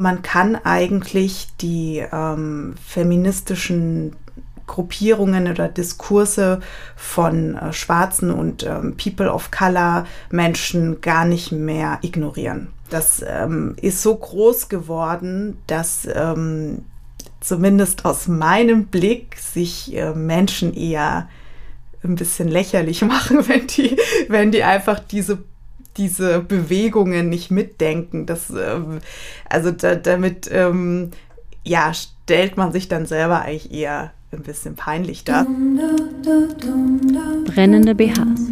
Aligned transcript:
Man 0.00 0.22
kann 0.22 0.56
eigentlich 0.56 1.48
die 1.60 2.02
ähm, 2.10 2.74
feministischen 2.82 4.16
Gruppierungen 4.66 5.46
oder 5.46 5.68
Diskurse 5.68 6.60
von 6.96 7.54
äh, 7.54 7.74
schwarzen 7.74 8.30
und 8.30 8.62
ähm, 8.62 8.96
People 8.96 9.30
of 9.30 9.50
Color 9.50 10.06
Menschen 10.30 11.02
gar 11.02 11.26
nicht 11.26 11.52
mehr 11.52 11.98
ignorieren. 12.00 12.68
Das 12.88 13.22
ähm, 13.28 13.76
ist 13.82 14.00
so 14.00 14.16
groß 14.16 14.70
geworden, 14.70 15.58
dass 15.66 16.08
ähm, 16.10 16.86
zumindest 17.40 18.06
aus 18.06 18.26
meinem 18.26 18.86
Blick 18.86 19.36
sich 19.36 19.94
äh, 19.94 20.14
Menschen 20.14 20.72
eher 20.72 21.28
ein 22.02 22.14
bisschen 22.14 22.48
lächerlich 22.48 23.02
machen, 23.04 23.46
wenn 23.48 23.66
die, 23.66 23.98
wenn 24.28 24.50
die 24.50 24.64
einfach 24.64 24.98
diese 24.98 25.40
diese 26.00 26.40
Bewegungen 26.40 27.28
nicht 27.28 27.50
mitdenken. 27.50 28.26
Das, 28.26 28.50
ähm, 28.50 28.98
also 29.48 29.70
da, 29.70 29.94
damit 29.94 30.50
ähm, 30.50 31.10
ja, 31.62 31.92
stellt 31.92 32.56
man 32.56 32.72
sich 32.72 32.88
dann 32.88 33.06
selber 33.06 33.42
eigentlich 33.42 33.70
eher 33.70 34.12
ein 34.32 34.42
bisschen 34.42 34.76
peinlich 34.76 35.24
dar. 35.24 35.46
Brennende 37.44 37.94
BHs. 37.94 38.50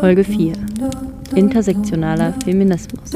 Folge 0.00 0.24
4. 0.24 0.54
Intersektionaler 1.34 2.34
Feminismus. 2.44 3.10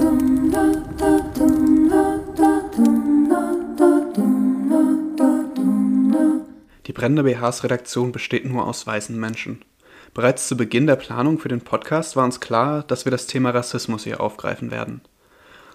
Die 6.86 6.92
Brennende 6.92 7.24
BHs 7.24 7.64
Redaktion 7.64 8.12
besteht 8.12 8.44
nur 8.44 8.66
aus 8.66 8.86
weißen 8.86 9.18
Menschen. 9.18 9.60
Bereits 10.16 10.48
zu 10.48 10.56
Beginn 10.56 10.88
der 10.88 10.96
Planung 10.96 11.38
für 11.38 11.48
den 11.48 11.60
Podcast 11.60 12.16
war 12.16 12.24
uns 12.24 12.40
klar, 12.40 12.82
dass 12.88 13.04
wir 13.04 13.12
das 13.12 13.28
Thema 13.28 13.50
Rassismus 13.50 14.02
hier 14.02 14.20
aufgreifen 14.20 14.72
werden. 14.72 15.02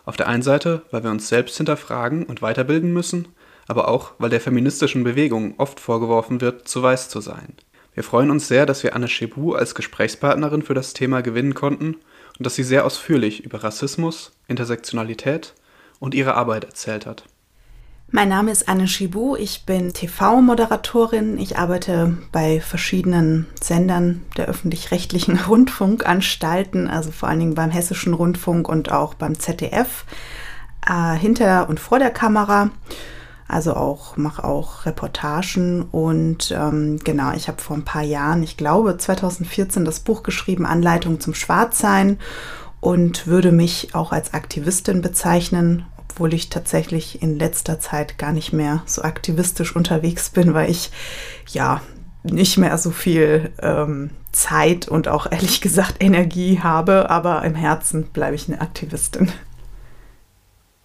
Auf 0.04 0.17
der 0.17 0.27
einen 0.27 0.44
Seite, 0.44 0.81
weil 0.91 1.04
wir 1.04 1.12
uns 1.12 1.30
selbst 1.30 1.55
hinterfragen 1.55 2.26
und 2.26 2.41
weiterbilden 2.41 2.91
müssen– 2.91 3.30
aber 3.72 3.88
auch, 3.88 4.12
weil 4.17 4.30
der 4.30 4.41
feministischen 4.41 5.05
Bewegung 5.05 5.55
oft 5.58 5.80
vorgeworfen 5.80 6.42
wird, 6.42 6.67
zu 6.67 6.84
weiß 6.84 7.08
zu 7.08 7.22
sein. 7.22 7.53
Wir 7.94 8.03
freuen 8.03 8.30
uns 8.30 8.50
sehr, 8.50 8.66
dass 8.66 8.84
wir 8.84 8.95
Anne 8.95 9.08
Chebu 9.08 9.53
als 9.53 9.75
Gesprächspartnerin 9.75 10.62
für 10.62 10.73
das 10.73 10.94
Thema 10.94 11.22
gewinnen 11.22 11.53
konnten 11.53 11.95
und 12.38 12.45
dass 12.45 12.56
sie 12.56 12.64
sehr 12.64 12.86
ausführlich 12.86 13.45
über 13.45 13.64
Rassismus, 13.64 14.34
Intersektionalität 14.50 15.53
und 16.00 16.14
ihre 16.14 16.36
Arbeit 16.36 16.66
erzählt 16.66 17.06
hat. 17.06 17.23
Mein 18.14 18.28
Name 18.28 18.52
ist 18.52 18.67
Anne 18.67 18.90
Schibu, 18.90 19.38
ich 19.38 19.66
bin 19.66 19.94
TV-Moderatorin. 19.94 21.38
Ich 21.38 21.58
arbeite 21.58 22.18
bei 22.34 22.59
verschiedenen 22.59 23.48
Sendern 23.62 24.23
der 24.36 24.48
öffentlich-rechtlichen 24.48 25.40
Rundfunkanstalten, 25.48 26.90
also 26.90 27.12
vor 27.12 27.30
allen 27.30 27.40
Dingen 27.40 27.56
beim 27.56 27.72
Hessischen 27.72 28.14
Rundfunk 28.14 28.68
und 28.68 28.92
auch 28.92 29.14
beim 29.14 29.40
ZDF, 29.40 30.03
äh, 30.86 31.18
hinter 31.18 31.70
und 31.70 31.80
vor 31.80 32.00
der 32.00 32.12
Kamera 32.12 32.72
also 33.48 33.76
auch 33.76 34.16
mache 34.16 34.46
auch 34.46 34.86
Reportagen 34.86 35.81
und 35.92 36.52
ähm, 36.52 37.00
genau, 37.03 37.34
ich 37.34 37.50
habe 37.50 37.62
vor 37.62 37.75
ein 37.75 37.84
paar 37.84 38.02
Jahren, 38.02 38.44
ich 38.44 38.56
glaube 38.56 38.96
2014, 38.96 39.84
das 39.84 40.00
Buch 40.00 40.23
geschrieben, 40.23 40.66
Anleitung 40.66 41.20
zum 41.20 41.34
Schwarzsein 41.34 42.18
und 42.80 43.28
würde 43.28 43.52
mich 43.52 43.94
auch 43.94 44.14
als 44.14 44.34
Aktivistin 44.34 45.02
bezeichnen, 45.02 45.86
obwohl 46.22 46.36
ich 46.36 46.50
tatsächlich 46.50 47.23
in 47.23 47.39
letzter 47.39 47.80
Zeit 47.80 48.19
gar 48.19 48.31
nicht 48.31 48.53
mehr 48.53 48.83
so 48.86 49.02
aktivistisch 49.02 49.75
unterwegs 49.75 50.30
bin, 50.30 50.53
weil 50.53 50.69
ich 50.69 50.91
ja 51.50 51.81
nicht 52.22 52.59
mehr 52.59 52.78
so 52.78 52.91
viel 52.91 53.52
ähm, 53.59 54.11
Zeit 54.31 54.88
und 54.88 55.08
auch 55.08 55.31
ehrlich 55.31 55.61
gesagt 55.61 55.95
Energie 56.00 56.59
habe, 56.59 57.09
aber 57.09 57.44
im 57.44 57.55
Herzen 57.55 58.03
bleibe 58.03 58.36
ich 58.36 58.47
eine 58.47 58.61
Aktivistin. 58.61 59.31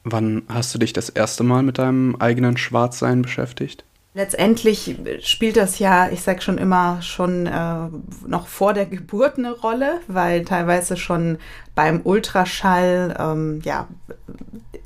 Wann 0.05 0.45
hast 0.48 0.75
du 0.75 0.78
dich 0.78 0.95
das 0.95 1.11
erste 1.11 1.45
Mal 1.45 1.62
mit 1.62 1.77
deinem 1.77 2.17
eigenen 2.17 2.56
Schwarzsein 2.56 3.21
beschäftigt? 3.21 3.84
Letztendlich 4.17 4.97
spielt 5.20 5.59
das 5.59 5.78
ja, 5.78 6.09
ich 6.09 6.22
sag 6.22 6.42
schon 6.42 6.56
immer, 6.56 7.03
schon 7.03 7.47
äh, 7.47 7.89
noch 8.27 8.47
vor 8.47 8.72
der 8.72 8.86
Geburt 8.86 9.37
eine 9.37 9.53
Rolle, 9.53 10.00
weil 10.09 10.43
teilweise 10.47 10.97
schon 10.97 11.37
beim 11.75 12.00
Ultraschall 12.03 13.15
ähm, 13.21 13.60
ja, 13.62 13.88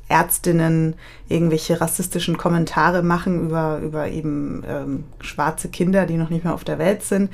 Ärztinnen 0.09 0.95
irgendwelche 1.29 1.79
rassistischen 1.79 2.35
Kommentare 2.35 3.03
machen 3.03 3.45
über, 3.45 3.79
über 3.81 4.09
eben 4.09 4.65
ähm, 4.67 5.05
schwarze 5.21 5.69
Kinder, 5.69 6.05
die 6.05 6.17
noch 6.17 6.29
nicht 6.29 6.43
mehr 6.43 6.53
auf 6.53 6.65
der 6.65 6.77
Welt 6.77 7.01
sind. 7.01 7.31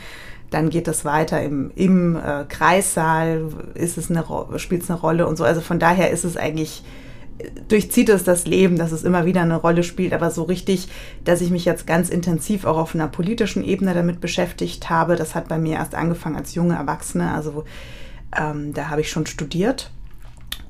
Dann 0.52 0.70
geht 0.70 0.88
es 0.88 1.04
weiter 1.04 1.42
im, 1.42 1.72
im 1.74 2.16
äh, 2.16 2.44
Kreissaal, 2.48 3.50
ist 3.74 3.98
es 3.98 4.12
eine, 4.12 4.24
spielt 4.58 4.84
es 4.84 4.92
eine 4.92 5.00
Rolle 5.00 5.26
und 5.26 5.36
so. 5.36 5.44
Also 5.44 5.62
von 5.62 5.80
daher 5.80 6.12
ist 6.12 6.26
es 6.26 6.38
eigentlich 6.38 6.84
durchzieht 7.68 8.10
es 8.10 8.24
das 8.24 8.46
Leben, 8.46 8.78
dass 8.78 8.92
es 8.92 9.04
immer 9.04 9.26
wieder 9.26 9.42
eine 9.42 9.58
Rolle 9.58 9.84
spielt, 9.84 10.14
aber 10.14 10.32
so 10.32 10.44
richtig, 10.44 10.88
dass 11.24 11.42
ich 11.42 11.52
mich 11.52 11.66
jetzt 11.66 11.86
ganz 11.86 12.10
intensiv 12.10 12.66
auch 12.66 12.78
auf 12.78 12.96
einer 12.96 13.08
politischen 13.08 13.64
Ebene 13.64 13.94
damit 13.94 14.22
beschäftigt 14.22 14.90
habe, 14.90 15.16
das 15.16 15.36
hat 15.36 15.48
bei 15.48 15.58
mir 15.58 15.76
erst 15.76 15.96
angefangen 15.96 16.36
als 16.36 16.56
junge 16.56 16.76
Erwachsene, 16.76 17.34
also 17.34 17.66
ähm, 18.36 18.74
da 18.74 18.90
habe 18.90 19.02
ich 19.02 19.12
schon 19.12 19.26
studiert 19.26 19.92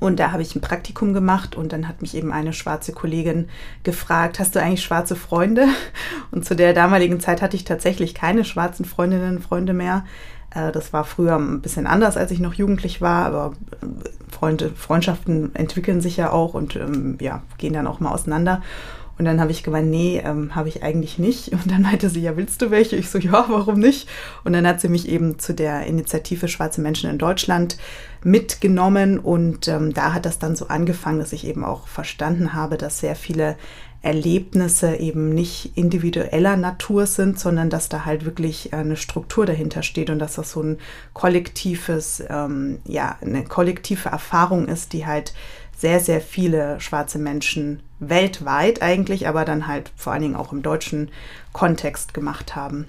und 0.00 0.20
da 0.20 0.30
habe 0.30 0.42
ich 0.42 0.54
ein 0.54 0.60
Praktikum 0.60 1.12
gemacht 1.12 1.56
und 1.56 1.72
dann 1.72 1.88
hat 1.88 2.02
mich 2.02 2.14
eben 2.14 2.32
eine 2.32 2.52
schwarze 2.52 2.92
Kollegin 2.92 3.48
gefragt, 3.82 4.38
hast 4.38 4.54
du 4.54 4.62
eigentlich 4.62 4.82
schwarze 4.82 5.16
Freunde? 5.16 5.66
Und 6.30 6.44
zu 6.44 6.54
der 6.54 6.72
damaligen 6.72 7.20
Zeit 7.20 7.42
hatte 7.42 7.56
ich 7.56 7.64
tatsächlich 7.64 8.14
keine 8.14 8.44
schwarzen 8.44 8.84
Freundinnen 8.84 9.36
und 9.36 9.42
Freunde 9.42 9.72
mehr. 9.72 10.04
Äh, 10.58 10.72
das 10.72 10.92
war 10.92 11.04
früher 11.04 11.36
ein 11.36 11.60
bisschen 11.60 11.86
anders, 11.86 12.16
als 12.16 12.30
ich 12.30 12.40
noch 12.40 12.54
jugendlich 12.54 13.00
war, 13.00 13.26
aber 13.26 13.52
äh, 13.82 13.86
Freunde, 14.30 14.70
Freundschaften 14.70 15.54
entwickeln 15.54 16.00
sich 16.00 16.16
ja 16.16 16.30
auch 16.30 16.54
und 16.54 16.76
ähm, 16.76 17.18
ja, 17.20 17.42
gehen 17.58 17.72
dann 17.72 17.86
auch 17.86 18.00
mal 18.00 18.12
auseinander. 18.12 18.62
Und 19.18 19.24
dann 19.24 19.40
habe 19.40 19.50
ich 19.50 19.64
gemeint, 19.64 19.90
nee, 19.90 20.22
ähm, 20.24 20.54
habe 20.54 20.68
ich 20.68 20.84
eigentlich 20.84 21.18
nicht. 21.18 21.48
Und 21.52 21.68
dann 21.68 21.82
meinte 21.82 22.08
sie, 22.08 22.20
ja, 22.20 22.36
willst 22.36 22.62
du 22.62 22.70
welche? 22.70 22.94
Ich 22.94 23.10
so, 23.10 23.18
ja, 23.18 23.46
warum 23.48 23.80
nicht? 23.80 24.08
Und 24.44 24.52
dann 24.52 24.64
hat 24.64 24.80
sie 24.80 24.88
mich 24.88 25.08
eben 25.08 25.40
zu 25.40 25.54
der 25.54 25.86
Initiative 25.86 26.46
Schwarze 26.46 26.80
Menschen 26.80 27.10
in 27.10 27.18
Deutschland 27.18 27.78
mitgenommen. 28.22 29.18
Und 29.18 29.66
ähm, 29.66 29.92
da 29.92 30.12
hat 30.12 30.24
das 30.24 30.38
dann 30.38 30.54
so 30.54 30.68
angefangen, 30.68 31.18
dass 31.18 31.32
ich 31.32 31.48
eben 31.48 31.64
auch 31.64 31.88
verstanden 31.88 32.52
habe, 32.52 32.76
dass 32.76 33.00
sehr 33.00 33.16
viele 33.16 33.56
Erlebnisse 34.00 34.96
eben 34.96 35.30
nicht 35.30 35.72
individueller 35.76 36.56
Natur 36.56 37.06
sind, 37.06 37.38
sondern 37.38 37.68
dass 37.68 37.88
da 37.88 38.04
halt 38.04 38.24
wirklich 38.24 38.72
eine 38.72 38.96
Struktur 38.96 39.44
dahinter 39.44 39.82
steht 39.82 40.08
und 40.10 40.20
dass 40.20 40.36
das 40.36 40.52
so 40.52 40.62
ein 40.62 40.78
kollektives, 41.14 42.22
ähm, 42.28 42.78
ja, 42.84 43.18
eine 43.20 43.44
kollektive 43.44 44.08
Erfahrung 44.08 44.68
ist, 44.68 44.92
die 44.92 45.04
halt 45.04 45.34
sehr, 45.76 46.00
sehr 46.00 46.20
viele 46.20 46.80
schwarze 46.80 47.18
Menschen 47.18 47.80
weltweit 47.98 48.82
eigentlich, 48.82 49.26
aber 49.26 49.44
dann 49.44 49.66
halt 49.66 49.90
vor 49.96 50.12
allen 50.12 50.22
Dingen 50.22 50.36
auch 50.36 50.52
im 50.52 50.62
deutschen 50.62 51.10
Kontext 51.52 52.14
gemacht 52.14 52.54
haben. 52.56 52.86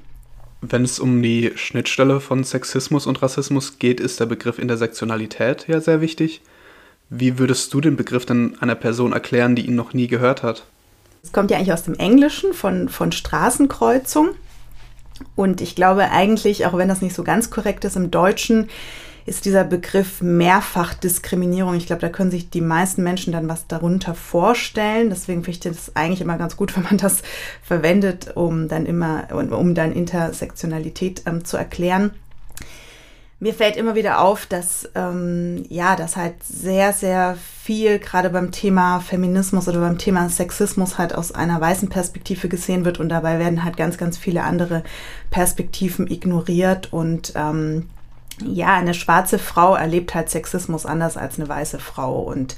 Wenn 0.62 0.84
es 0.84 1.00
um 1.00 1.22
die 1.22 1.53
Schnittstelle 1.56 2.20
von 2.20 2.44
Sexismus 2.44 3.08
und 3.08 3.22
Rassismus 3.22 3.80
geht, 3.80 4.00
ist 4.00 4.20
der 4.20 4.26
Begriff 4.26 4.59
Intersektionalität 4.59 5.68
ja 5.68 5.80
sehr 5.81 6.02
wichtig. 6.02 6.41
Wie 7.09 7.40
würdest 7.40 7.74
du 7.74 7.81
den 7.81 7.96
Begriff 7.96 8.26
denn 8.26 8.58
einer 8.59 8.76
Person 8.76 9.14
erklären, 9.14 9.56
die 9.56 9.66
ihn 9.66 9.76
noch 9.76 9.94
nie 9.94 10.08
gehört 10.08 10.44
hat? 10.44 10.66
Es 11.24 11.31
kommt 11.31 11.52
ja 11.52 11.57
eigentlich 11.57 11.74
aus 11.74 11.84
dem 11.84 11.96
Englischen 11.96 12.53
von, 12.53 12.90
von 12.90 13.12
Straßenkreuzung. 13.12 14.30
Und 15.35 15.62
ich 15.62 15.75
glaube 15.75 16.12
eigentlich, 16.12 16.66
auch 16.66 16.78
wenn 16.78 16.88
das 16.88 17.02
nicht 17.02 17.16
so 17.16 17.24
ganz 17.24 17.50
korrekt 17.50 17.84
ist, 17.85 17.97
im 17.97 18.09
Deutschen 18.12 18.69
ist 19.25 19.46
dieser 19.46 19.63
Begriff 19.63 20.22
Mehrfachdiskriminierung. 20.22 21.75
Ich 21.75 21.85
glaube, 21.85 22.02
da 22.02 22.09
können 22.09 22.31
sich 22.31 22.50
die 22.50 22.62
meisten 22.62 23.03
Menschen 23.03 23.31
dann 23.31 23.47
was 23.47 23.68
darunter 23.68 24.16
vorstellen. 24.16 25.09
Deswegen 25.09 25.44
finde 25.44 25.52
ich 25.52 25.59
das 25.59 25.96
eigentlich 25.96 26.22
immer 26.22 26.38
ganz 26.38 26.58
gut, 26.58 26.74
wenn 26.75 26.84
man 26.84 26.97
das 26.97 27.22
verwendet, 27.62 28.35
um 28.35 28.68
dann 28.68 28.85
immer, 28.85 29.28
um 29.31 29.75
dann 29.75 29.91
Intersektionalität 29.91 31.24
ähm, 31.25 31.46
zu 31.46 31.58
erklären 31.58 32.12
mir 33.41 33.53
fällt 33.53 33.77
immer 33.77 33.95
wieder 33.95 34.19
auf, 34.19 34.45
dass 34.45 34.89
ähm, 34.95 35.63
ja, 35.69 35.95
dass 35.95 36.17
halt 36.17 36.44
sehr, 36.44 36.91
sehr 36.91 37.38
viel 37.63 38.00
gerade 38.00 38.29
beim 38.29 38.51
Thema 38.51 39.00
Feminismus 39.00 39.67
oder 39.69 39.79
beim 39.79 39.97
Thema 39.97 40.27
Sexismus 40.27 40.97
halt 40.97 41.16
aus 41.16 41.31
einer 41.31 41.61
weißen 41.61 41.87
Perspektive 41.87 42.49
gesehen 42.49 42.84
wird 42.84 42.99
und 42.99 43.09
dabei 43.09 43.40
werden 43.40 43.64
halt 43.64 43.78
ganz, 43.78 43.97
ganz 43.97 44.17
viele 44.17 44.43
andere 44.43 44.84
Perspektiven 45.31 46.08
ignoriert 46.08 46.91
und 46.91 47.34
ähm, 47.35 47.87
ja, 48.46 48.75
eine 48.75 48.93
schwarze 48.93 49.40
Frau 49.40 49.75
erlebt 49.75 50.16
halt 50.16 50.29
Sexismus 50.29 50.85
anders 50.85 51.16
als 51.17 51.40
eine 51.40 51.47
weiße 51.47 51.79
Frau 51.79 52.22
und 52.22 52.58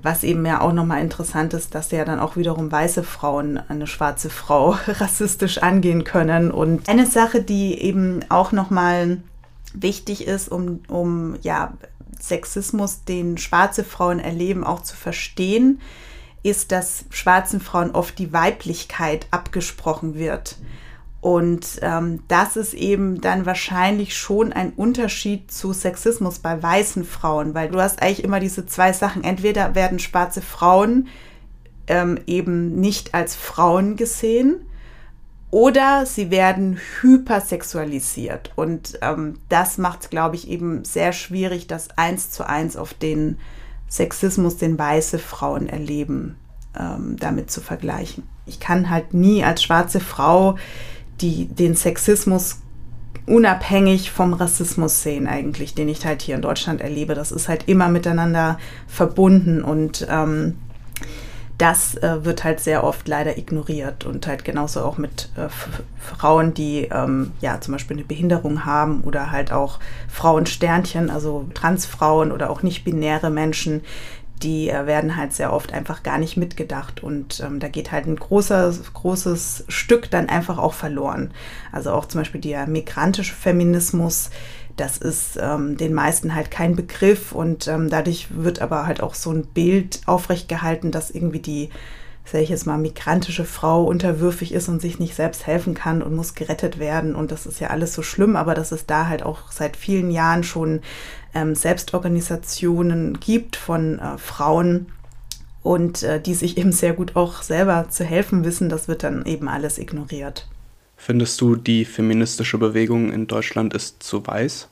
was 0.00 0.22
eben 0.22 0.46
ja 0.46 0.60
auch 0.60 0.72
nochmal 0.72 1.00
interessant 1.00 1.54
ist, 1.54 1.74
dass 1.74 1.90
ja 1.90 2.04
dann 2.04 2.20
auch 2.20 2.36
wiederum 2.36 2.70
weiße 2.70 3.02
Frauen 3.02 3.58
eine 3.68 3.86
schwarze 3.86 4.30
Frau 4.30 4.76
rassistisch 4.86 5.58
angehen 5.58 6.04
können. 6.04 6.52
Und 6.52 6.88
eine 6.88 7.04
Sache, 7.04 7.42
die 7.42 7.80
eben 7.82 8.20
auch 8.28 8.52
nochmal 8.52 9.18
wichtig 9.74 10.26
ist, 10.26 10.48
um, 10.48 10.80
um 10.88 11.36
ja, 11.42 11.74
Sexismus, 12.20 13.04
den 13.04 13.38
schwarze 13.38 13.84
Frauen 13.84 14.18
erleben, 14.18 14.64
auch 14.64 14.82
zu 14.82 14.96
verstehen, 14.96 15.80
ist, 16.42 16.72
dass 16.72 17.04
schwarzen 17.10 17.60
Frauen 17.60 17.90
oft 17.92 18.18
die 18.18 18.32
Weiblichkeit 18.32 19.26
abgesprochen 19.30 20.14
wird. 20.14 20.56
Und 21.20 21.80
ähm, 21.82 22.22
das 22.28 22.56
ist 22.56 22.74
eben 22.74 23.20
dann 23.20 23.44
wahrscheinlich 23.44 24.16
schon 24.16 24.52
ein 24.52 24.72
Unterschied 24.72 25.50
zu 25.50 25.72
Sexismus 25.72 26.38
bei 26.38 26.62
weißen 26.62 27.04
Frauen, 27.04 27.54
weil 27.54 27.68
du 27.68 27.80
hast 27.80 28.00
eigentlich 28.00 28.22
immer 28.22 28.38
diese 28.38 28.66
zwei 28.66 28.92
Sachen. 28.92 29.24
Entweder 29.24 29.74
werden 29.74 29.98
schwarze 29.98 30.40
Frauen 30.40 31.08
ähm, 31.88 32.20
eben 32.26 32.80
nicht 32.80 33.14
als 33.14 33.34
Frauen 33.34 33.96
gesehen 33.96 34.64
oder 35.50 36.04
sie 36.04 36.30
werden 36.30 36.78
hypersexualisiert. 37.00 38.52
Und 38.56 38.98
ähm, 39.02 39.38
das 39.48 39.78
macht 39.78 40.02
es, 40.02 40.10
glaube 40.10 40.36
ich, 40.36 40.48
eben 40.48 40.84
sehr 40.84 41.12
schwierig, 41.12 41.66
das 41.66 41.88
eins 41.96 42.30
zu 42.30 42.46
eins 42.46 42.76
auf 42.76 42.92
den 42.94 43.38
Sexismus, 43.88 44.58
den 44.58 44.78
weiße 44.78 45.18
Frauen 45.18 45.68
erleben, 45.68 46.36
ähm, 46.78 47.16
damit 47.18 47.50
zu 47.50 47.60
vergleichen. 47.60 48.24
Ich 48.44 48.60
kann 48.60 48.90
halt 48.90 49.14
nie 49.14 49.42
als 49.42 49.62
schwarze 49.62 50.00
Frau 50.00 50.56
die, 51.20 51.46
den 51.46 51.74
Sexismus 51.74 52.58
unabhängig 53.26 54.10
vom 54.10 54.32
Rassismus 54.32 55.02
sehen 55.02 55.26
eigentlich, 55.26 55.74
den 55.74 55.88
ich 55.88 56.04
halt 56.06 56.22
hier 56.22 56.34
in 56.34 56.42
Deutschland 56.42 56.80
erlebe. 56.80 57.14
Das 57.14 57.32
ist 57.32 57.48
halt 57.48 57.68
immer 57.68 57.88
miteinander 57.88 58.58
verbunden 58.86 59.62
und 59.62 60.06
ähm, 60.10 60.58
das 61.58 61.96
äh, 61.96 62.24
wird 62.24 62.44
halt 62.44 62.60
sehr 62.60 62.84
oft 62.84 63.08
leider 63.08 63.36
ignoriert 63.36 64.06
und 64.06 64.28
halt 64.28 64.44
genauso 64.44 64.82
auch 64.82 64.96
mit 64.96 65.28
äh, 65.36 65.48
Frauen, 65.98 66.54
die 66.54 66.88
ähm, 66.92 67.32
ja 67.40 67.60
zum 67.60 67.72
Beispiel 67.72 67.96
eine 67.96 68.06
Behinderung 68.06 68.64
haben 68.64 69.02
oder 69.02 69.32
halt 69.32 69.50
auch 69.52 69.80
Frauensternchen, 70.08 71.10
also 71.10 71.48
Transfrauen 71.54 72.30
oder 72.30 72.50
auch 72.50 72.62
nicht-binäre 72.62 73.30
Menschen, 73.30 73.82
die 74.42 74.70
äh, 74.70 74.86
werden 74.86 75.16
halt 75.16 75.32
sehr 75.32 75.52
oft 75.52 75.72
einfach 75.72 76.04
gar 76.04 76.18
nicht 76.18 76.36
mitgedacht 76.36 77.02
und 77.02 77.40
ähm, 77.40 77.58
da 77.58 77.66
geht 77.66 77.90
halt 77.90 78.06
ein 78.06 78.14
großer, 78.14 78.72
großes 78.94 79.64
Stück 79.66 80.10
dann 80.12 80.28
einfach 80.28 80.58
auch 80.58 80.74
verloren. 80.74 81.32
Also 81.72 81.90
auch 81.90 82.06
zum 82.06 82.20
Beispiel 82.20 82.40
der 82.40 82.68
migrantische 82.68 83.34
Feminismus, 83.34 84.30
das 84.80 84.98
ist 84.98 85.38
ähm, 85.40 85.76
den 85.76 85.94
meisten 85.94 86.34
halt 86.34 86.50
kein 86.50 86.76
Begriff 86.76 87.32
und 87.32 87.68
ähm, 87.68 87.90
dadurch 87.90 88.28
wird 88.30 88.60
aber 88.60 88.86
halt 88.86 89.02
auch 89.02 89.14
so 89.14 89.30
ein 89.30 89.46
Bild 89.46 90.00
aufrechtgehalten, 90.06 90.90
dass 90.90 91.10
irgendwie 91.10 91.40
die, 91.40 91.70
sage 92.24 92.44
ich 92.44 92.50
jetzt 92.50 92.66
mal, 92.66 92.78
migrantische 92.78 93.44
Frau 93.44 93.84
unterwürfig 93.84 94.52
ist 94.52 94.68
und 94.68 94.80
sich 94.80 94.98
nicht 94.98 95.14
selbst 95.14 95.46
helfen 95.46 95.74
kann 95.74 96.02
und 96.02 96.14
muss 96.14 96.34
gerettet 96.34 96.78
werden. 96.78 97.14
Und 97.14 97.32
das 97.32 97.46
ist 97.46 97.60
ja 97.60 97.68
alles 97.68 97.94
so 97.94 98.02
schlimm, 98.02 98.36
aber 98.36 98.54
dass 98.54 98.72
es 98.72 98.86
da 98.86 99.08
halt 99.08 99.22
auch 99.22 99.50
seit 99.50 99.76
vielen 99.76 100.10
Jahren 100.10 100.44
schon 100.44 100.80
ähm, 101.34 101.54
Selbstorganisationen 101.54 103.20
gibt 103.20 103.56
von 103.56 103.98
äh, 103.98 104.18
Frauen, 104.18 104.86
und 105.62 106.02
äh, 106.02 106.20
die 106.20 106.34
sich 106.34 106.56
eben 106.56 106.72
sehr 106.72 106.94
gut 106.94 107.14
auch 107.16 107.42
selber 107.42 107.90
zu 107.90 108.04
helfen 108.04 108.44
wissen, 108.44 108.68
das 108.70 108.88
wird 108.88 109.02
dann 109.02 109.26
eben 109.26 109.48
alles 109.48 109.76
ignoriert. 109.76 110.46
Findest 111.00 111.40
du, 111.40 111.56
die 111.56 111.84
feministische 111.84 112.58
Bewegung 112.58 113.12
in 113.12 113.28
Deutschland 113.28 113.72
ist 113.72 114.02
zu 114.02 114.26
weiß? 114.26 114.68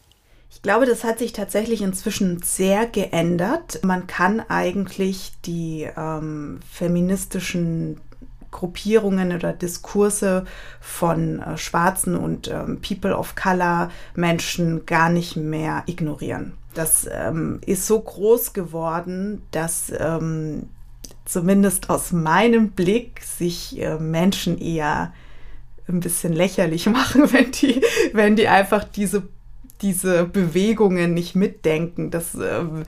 Ich 0.50 0.60
glaube, 0.60 0.84
das 0.84 1.04
hat 1.04 1.20
sich 1.20 1.32
tatsächlich 1.32 1.80
inzwischen 1.80 2.42
sehr 2.42 2.86
geändert. 2.86 3.80
Man 3.84 4.06
kann 4.06 4.40
eigentlich 4.40 5.32
die 5.44 5.88
ähm, 5.96 6.58
feministischen 6.70 8.00
Gruppierungen 8.50 9.32
oder 9.32 9.52
Diskurse 9.52 10.44
von 10.80 11.40
äh, 11.40 11.56
schwarzen 11.56 12.16
und 12.16 12.48
ähm, 12.48 12.80
People 12.80 13.16
of 13.16 13.34
Color 13.36 13.90
Menschen 14.14 14.84
gar 14.84 15.08
nicht 15.08 15.36
mehr 15.36 15.84
ignorieren. 15.86 16.54
Das 16.74 17.08
ähm, 17.10 17.60
ist 17.64 17.86
so 17.86 18.00
groß 18.00 18.52
geworden, 18.52 19.42
dass 19.52 19.92
ähm, 19.96 20.68
zumindest 21.24 21.88
aus 21.88 22.12
meinem 22.12 22.70
Blick 22.70 23.22
sich 23.22 23.80
äh, 23.80 23.98
Menschen 23.98 24.58
eher 24.58 25.12
ein 25.88 26.00
bisschen 26.00 26.32
lächerlich 26.32 26.86
machen, 26.90 27.32
wenn 27.32 27.50
die, 27.52 27.82
wenn 28.12 28.36
die 28.36 28.48
einfach 28.48 28.84
diese 28.84 29.22
diese 29.82 30.24
Bewegungen 30.24 31.14
nicht 31.14 31.36
mitdenken. 31.36 32.10
Das, 32.10 32.34
ähm, 32.34 32.84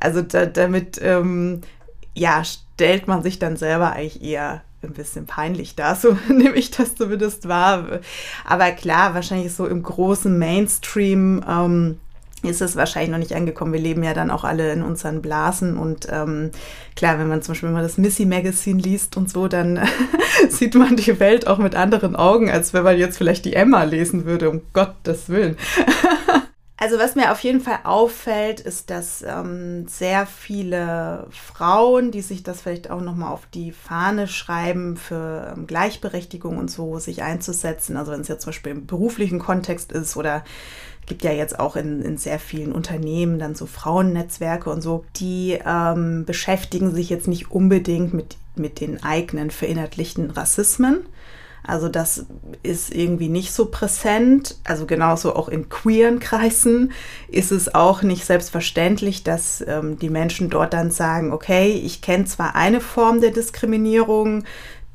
also 0.00 0.22
da, 0.22 0.46
damit 0.46 1.00
ähm, 1.02 1.60
ja, 2.14 2.42
stellt 2.44 3.06
man 3.06 3.22
sich 3.22 3.38
dann 3.38 3.56
selber 3.56 3.92
eigentlich 3.92 4.22
eher 4.22 4.62
ein 4.82 4.92
bisschen 4.92 5.26
peinlich 5.26 5.76
da, 5.76 5.94
so 5.96 6.16
nehme 6.28 6.56
ich 6.56 6.70
das 6.70 6.94
zumindest 6.94 7.48
wahr. 7.48 8.00
Aber 8.44 8.72
klar, 8.72 9.14
wahrscheinlich 9.14 9.52
so 9.52 9.66
im 9.66 9.82
großen 9.82 10.36
Mainstream 10.36 11.44
ähm, 11.48 12.00
ist 12.50 12.62
es 12.62 12.76
wahrscheinlich 12.76 13.10
noch 13.10 13.18
nicht 13.18 13.34
angekommen. 13.34 13.72
Wir 13.72 13.80
leben 13.80 14.02
ja 14.02 14.14
dann 14.14 14.30
auch 14.30 14.44
alle 14.44 14.72
in 14.72 14.82
unseren 14.82 15.22
Blasen 15.22 15.76
und 15.78 16.08
ähm, 16.10 16.50
klar, 16.96 17.18
wenn 17.18 17.28
man 17.28 17.42
zum 17.42 17.52
Beispiel 17.52 17.70
mal 17.70 17.82
das 17.82 17.98
Missy 17.98 18.26
Magazine 18.26 18.80
liest 18.80 19.16
und 19.16 19.30
so, 19.30 19.48
dann 19.48 19.80
sieht 20.48 20.74
man 20.74 20.96
die 20.96 21.18
Welt 21.20 21.46
auch 21.46 21.58
mit 21.58 21.74
anderen 21.74 22.16
Augen, 22.16 22.50
als 22.50 22.74
wenn 22.74 22.84
man 22.84 22.98
jetzt 22.98 23.18
vielleicht 23.18 23.44
die 23.44 23.54
Emma 23.54 23.84
lesen 23.84 24.24
würde, 24.24 24.50
um 24.50 24.62
Gottes 24.72 25.28
Willen. 25.28 25.56
Also 26.82 26.98
was 26.98 27.14
mir 27.14 27.30
auf 27.30 27.38
jeden 27.38 27.60
Fall 27.60 27.78
auffällt, 27.84 28.58
ist, 28.58 28.90
dass 28.90 29.22
ähm, 29.22 29.86
sehr 29.86 30.26
viele 30.26 31.28
Frauen, 31.30 32.10
die 32.10 32.22
sich 32.22 32.42
das 32.42 32.60
vielleicht 32.60 32.90
auch 32.90 33.00
nochmal 33.00 33.32
auf 33.32 33.46
die 33.46 33.70
Fahne 33.70 34.26
schreiben, 34.26 34.96
für 34.96 35.54
ähm, 35.56 35.68
Gleichberechtigung 35.68 36.58
und 36.58 36.72
so 36.72 36.98
sich 36.98 37.22
einzusetzen, 37.22 37.96
also 37.96 38.10
wenn 38.10 38.22
es 38.22 38.26
jetzt 38.26 38.42
zum 38.42 38.50
Beispiel 38.50 38.72
im 38.72 38.86
beruflichen 38.86 39.38
Kontext 39.38 39.92
ist 39.92 40.16
oder 40.16 40.42
gibt 41.06 41.24
ja 41.24 41.32
jetzt 41.32 41.58
auch 41.58 41.76
in, 41.76 42.02
in 42.02 42.16
sehr 42.16 42.38
vielen 42.38 42.72
Unternehmen 42.72 43.38
dann 43.38 43.54
so 43.54 43.66
Frauennetzwerke 43.66 44.70
und 44.70 44.82
so, 44.82 45.04
die 45.16 45.58
ähm, 45.66 46.24
beschäftigen 46.24 46.94
sich 46.94 47.10
jetzt 47.10 47.28
nicht 47.28 47.50
unbedingt 47.50 48.14
mit, 48.14 48.36
mit 48.54 48.80
den 48.80 49.02
eigenen 49.02 49.50
verinnerlichten 49.50 50.30
Rassismen. 50.30 51.00
Also 51.64 51.88
das 51.88 52.26
ist 52.62 52.92
irgendwie 52.92 53.28
nicht 53.28 53.52
so 53.52 53.66
präsent. 53.66 54.56
Also 54.64 54.86
genauso 54.86 55.36
auch 55.36 55.48
in 55.48 55.68
queeren 55.68 56.18
Kreisen 56.18 56.92
ist 57.28 57.52
es 57.52 57.74
auch 57.74 58.02
nicht 58.02 58.24
selbstverständlich, 58.24 59.22
dass 59.22 59.62
ähm, 59.66 59.98
die 59.98 60.10
Menschen 60.10 60.50
dort 60.50 60.72
dann 60.72 60.90
sagen, 60.90 61.32
okay, 61.32 61.70
ich 61.70 62.00
kenne 62.00 62.24
zwar 62.24 62.56
eine 62.56 62.80
Form 62.80 63.20
der 63.20 63.30
Diskriminierung, 63.30 64.44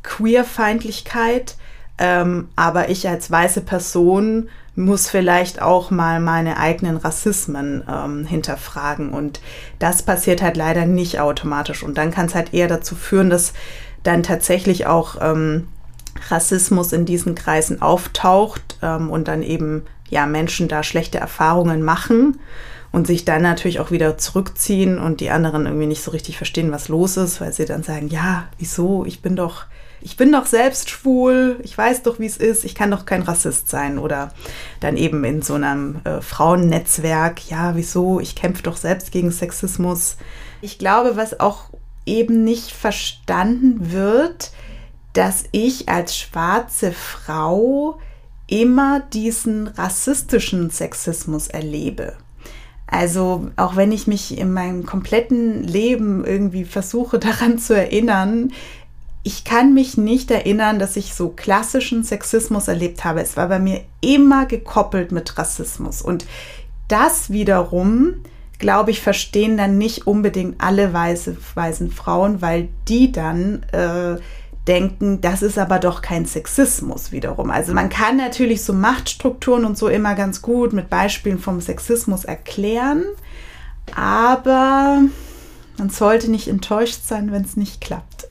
Queerfeindlichkeit, 0.04 1.56
ähm, 1.98 2.50
aber 2.56 2.90
ich 2.90 3.08
als 3.08 3.32
weiße 3.32 3.62
Person 3.62 4.50
muss 4.78 5.10
vielleicht 5.10 5.60
auch 5.60 5.90
mal 5.90 6.20
meine 6.20 6.58
eigenen 6.58 6.98
Rassismen 6.98 7.84
ähm, 7.90 8.26
hinterfragen. 8.26 9.10
Und 9.10 9.42
das 9.80 10.04
passiert 10.04 10.44
halt 10.44 10.56
leider 10.56 10.86
nicht 10.86 11.20
automatisch. 11.20 11.82
Und 11.82 11.98
dann 11.98 12.12
kann 12.12 12.28
es 12.28 12.36
halt 12.36 12.54
eher 12.54 12.68
dazu 12.68 12.96
führen, 12.96 13.32
dass 13.32 13.54
dann 14.04 14.22
tatsächlich 14.22 14.86
auch 14.86 15.18
ähm, 15.20 15.68
Rassismus 16.30 16.94
in 16.94 17.06
diesen 17.06 17.34
Kreisen 17.34 17.82
auftaucht 17.82 18.78
ähm, 18.84 19.10
und 19.10 19.28
dann 19.28 19.42
eben 19.42 19.84
ja 20.10 20.28
Menschen 20.28 20.68
da 20.68 20.84
schlechte 20.84 21.18
Erfahrungen 21.18 21.82
machen 21.82 22.40
und 22.92 23.08
sich 23.08 23.26
dann 23.26 23.42
natürlich 23.42 23.80
auch 23.80 23.90
wieder 23.90 24.20
zurückziehen 24.20 25.00
und 25.00 25.22
die 25.22 25.32
anderen 25.32 25.66
irgendwie 25.66 25.88
nicht 25.88 26.04
so 26.04 26.12
richtig 26.12 26.38
verstehen, 26.38 26.72
was 26.72 26.88
los 26.88 27.18
ist, 27.18 27.42
weil 27.42 27.52
sie 27.52 27.66
dann 27.66 27.82
sagen, 27.82 28.10
ja, 28.10 28.48
wieso, 28.60 29.06
ich 29.06 29.24
bin 29.24 29.36
doch 29.36 29.66
ich 30.08 30.16
bin 30.16 30.32
doch 30.32 30.46
selbst 30.46 30.90
schwul, 30.90 31.60
ich 31.64 31.78
weiß 31.78 32.04
doch, 32.04 32.18
wie 32.18 32.28
es 32.28 32.38
ist, 32.38 32.64
ich 32.64 32.76
kann 32.76 32.92
doch 32.92 33.06
kein 33.06 33.24
Rassist 33.24 33.68
sein. 33.68 34.00
Oder 34.00 34.32
dann 34.80 34.96
eben 34.96 35.26
in 35.26 35.42
so 35.42 35.56
einem 35.56 36.00
äh, 36.06 36.22
Frauennetzwerk, 36.22 37.50
ja, 37.50 37.76
wieso, 37.76 38.22
ich 38.22 38.34
kämpfe 38.34 38.64
doch 38.64 38.78
selbst 38.78 39.12
gegen 39.12 39.32
Sexismus. 39.32 40.16
Ich 40.62 40.80
glaube, 40.80 41.18
was 41.18 41.42
auch 41.42 41.72
eben 42.06 42.46
nicht 42.46 42.72
verstanden 42.72 43.92
wird, 43.92 44.52
dass 45.12 45.44
ich 45.52 45.90
als 45.90 46.18
schwarze 46.18 46.94
Frau 46.94 48.00
immer 48.48 49.02
diesen 49.12 49.68
rassistischen 49.68 50.70
Sexismus 50.70 51.50
erlebe. 51.50 52.16
Also 52.90 53.52
auch 53.58 53.76
wenn 53.76 53.92
ich 53.92 54.08
mich 54.08 54.38
in 54.38 54.54
meinem 54.54 54.86
kompletten 54.86 55.64
Leben 55.64 56.24
irgendwie 56.24 56.64
versuche 56.64 57.20
daran 57.20 57.60
zu 57.60 57.76
erinnern, 57.76 58.54
ich 59.28 59.44
kann 59.44 59.74
mich 59.74 59.98
nicht 59.98 60.32
erinnern, 60.32 60.80
dass 60.80 60.96
ich 60.96 61.14
so 61.14 61.28
klassischen 61.28 62.06
Sexismus 62.06 62.70
erlebt 62.70 63.04
habe. 63.04 63.22
Es 63.22 63.36
war 63.36 63.50
bei 63.50 63.60
mir 63.60 63.82
immer 64.00 64.46
gekoppelt 64.46 65.12
mit 65.12 65.38
Rassismus. 65.38 66.02
Und 66.02 66.26
das 66.88 67.30
wiederum, 67.30 68.24
glaube 68.58 68.92
ich, 68.92 69.02
verstehen 69.02 69.58
dann 69.58 69.78
nicht 69.78 70.08
unbedingt 70.08 70.62
alle 70.62 70.94
weiße, 70.94 71.36
weißen 71.56 71.92
Frauen, 71.92 72.42
weil 72.42 72.70
die 72.88 73.12
dann 73.12 73.64
äh, 73.74 74.16
denken, 74.66 75.20
das 75.20 75.42
ist 75.42 75.58
aber 75.58 75.80
doch 75.80 76.02
kein 76.02 76.26
Sexismus 76.26 77.12
wiederum. 77.12 77.52
Also 77.52 77.74
man 77.74 77.90
kann 77.90 78.16
natürlich 78.16 78.64
so 78.64 78.72
Machtstrukturen 78.72 79.66
und 79.66 79.78
so 79.78 79.90
immer 79.90 80.16
ganz 80.16 80.42
gut 80.42 80.72
mit 80.72 80.90
Beispielen 80.90 81.40
vom 81.40 81.60
Sexismus 81.60 82.24
erklären, 82.24 83.04
aber 83.94 85.02
man 85.78 85.90
sollte 85.90 86.32
nicht 86.32 86.48
enttäuscht 86.48 87.02
sein, 87.04 87.34
wenn 87.34 87.44
es 87.44 87.58
nicht 87.58 87.82
klappt. 87.82 88.30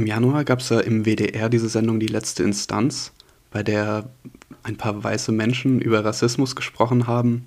Im 0.00 0.06
Januar 0.06 0.44
gab 0.44 0.60
es 0.60 0.70
ja 0.70 0.80
im 0.80 1.04
WDR 1.04 1.50
diese 1.50 1.68
Sendung 1.68 2.00
Die 2.00 2.06
letzte 2.06 2.42
Instanz, 2.42 3.12
bei 3.50 3.62
der 3.62 4.08
ein 4.62 4.78
paar 4.78 5.04
weiße 5.04 5.30
Menschen 5.30 5.78
über 5.78 6.02
Rassismus 6.02 6.56
gesprochen 6.56 7.06
haben 7.06 7.44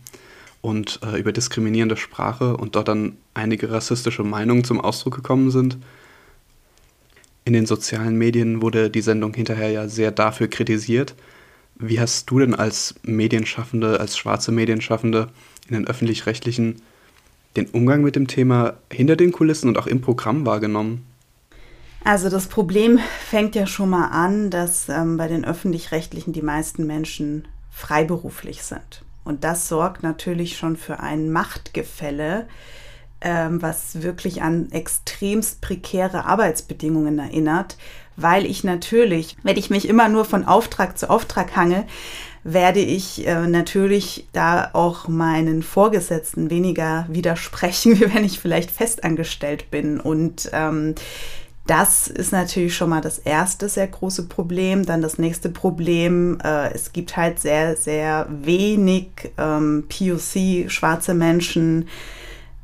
und 0.62 1.00
äh, 1.03 1.19
über 1.19 1.31
diskriminierende 1.31 1.98
Sprache 1.98 2.55
und 2.55 2.75
dort 2.75 2.89
dann 2.89 3.17
einige 3.33 3.72
rassistische 3.72 4.24
Meinungen 4.24 4.63
zum 4.63 4.79
Ausdruck 4.79 5.15
gekommen 5.15 5.50
sind. 5.50 5.79
In 7.43 7.53
den 7.53 7.65
sozialen 7.65 8.19
Medien 8.19 8.62
wurde 8.62 8.91
die 8.91 9.01
Sendung 9.01 9.33
hinterher 9.33 9.72
ja 9.72 9.88
sehr 9.88 10.12
dafür 10.12 10.48
kritisiert. 10.48 11.15
Wie 11.79 12.00
hast 12.00 12.29
du 12.29 12.38
denn 12.38 12.53
als 12.53 12.93
Medienschaffende, 13.01 14.00
als 14.00 14.15
schwarze 14.15 14.51
Medienschaffende 14.51 15.29
in 15.69 15.74
den 15.74 15.88
öffentlich-rechtlichen 15.88 16.83
den 17.55 17.65
Umgang 17.69 18.03
mit 18.03 18.15
dem 18.15 18.27
Thema 18.27 18.75
hinter 18.91 19.15
den 19.15 19.31
Kulissen 19.31 19.69
und 19.69 19.79
auch 19.79 19.88
im 19.88 20.01
Programm 20.01 20.45
wahrgenommen? 20.45 21.03
Also 22.03 22.29
das 22.29 22.48
Problem 22.48 23.00
fängt 23.29 23.55
ja 23.55 23.65
schon 23.65 23.89
mal 23.89 24.07
an, 24.07 24.50
dass 24.50 24.89
ähm, 24.89 25.17
bei 25.17 25.27
den 25.27 25.45
öffentlich-rechtlichen 25.45 26.33
die 26.33 26.41
meisten 26.41 26.86
Menschen 26.86 27.48
freiberuflich 27.72 28.63
sind. 28.63 29.03
Und 29.24 29.45
das 29.45 29.69
sorgt 29.69 30.03
natürlich 30.03 30.57
schon 30.57 30.75
für 30.75 31.00
ein 31.00 31.31
Machtgefälle, 31.31 32.45
ähm, 33.22 33.62
was 33.62 34.01
wirklich 34.01 34.41
an 34.41 34.69
extremst 34.72 35.62
prekäre 35.62 36.25
Arbeitsbedingungen 36.25 37.19
erinnert, 37.19 37.77
weil 38.17 38.45
ich 38.45 38.65
natürlich, 38.65 39.38
wenn 39.43 39.55
ich 39.55 39.69
mich 39.69 39.88
immer 39.88 40.10
nur 40.10 40.25
von 40.25 40.43
Auftrag 40.43 40.98
zu 40.98 41.10
Auftrag 41.10 41.55
hange, 41.55 41.86
werde 42.43 42.81
ich 42.81 43.25
äh, 43.25 43.48
natürlich 43.48 44.27
da 44.33 44.72
auch 44.74 45.07
meinen 45.07 45.63
Vorgesetzten 45.63 46.50
weniger 46.50 47.05
widersprechen, 47.07 47.98
wie 48.00 48.13
wenn 48.13 48.25
ich 48.25 48.41
vielleicht 48.41 48.72
festangestellt 48.72 49.72
bin. 49.72 50.01
Und 50.01 50.50
ähm, 50.51 50.95
das 51.65 52.08
ist 52.08 52.34
natürlich 52.34 52.75
schon 52.75 52.89
mal 52.89 53.01
das 53.01 53.20
erste 53.20 53.70
sehr 53.70 53.88
große 53.88 54.24
Problem. 54.24 54.86
Dann 54.86 55.01
das 55.01 55.17
nächste 55.17 55.50
Problem, 55.50 56.38
äh, 56.43 56.74
es 56.74 56.91
gibt 56.91 57.15
halt 57.15 57.39
sehr, 57.39 57.77
sehr 57.77 58.27
wenig 58.29 59.32
ähm, 59.38 59.86
POC, 59.88 60.70
schwarze 60.70 61.13
Menschen, 61.13 61.88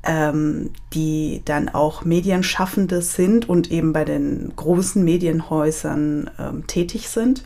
ähm, 0.03 0.72
die 0.94 1.41
dann 1.46 1.70
auch 1.70 2.03
Medienschaffende 2.03 3.01
sind 3.01 3.48
und 3.48 3.72
eben 3.72 3.94
bei 3.94 4.03
den 4.03 4.51
großen 4.56 5.03
Medienhäusern 5.03 6.29
ähm, 6.38 6.68
tätig 6.68 7.08
sind. 7.08 7.46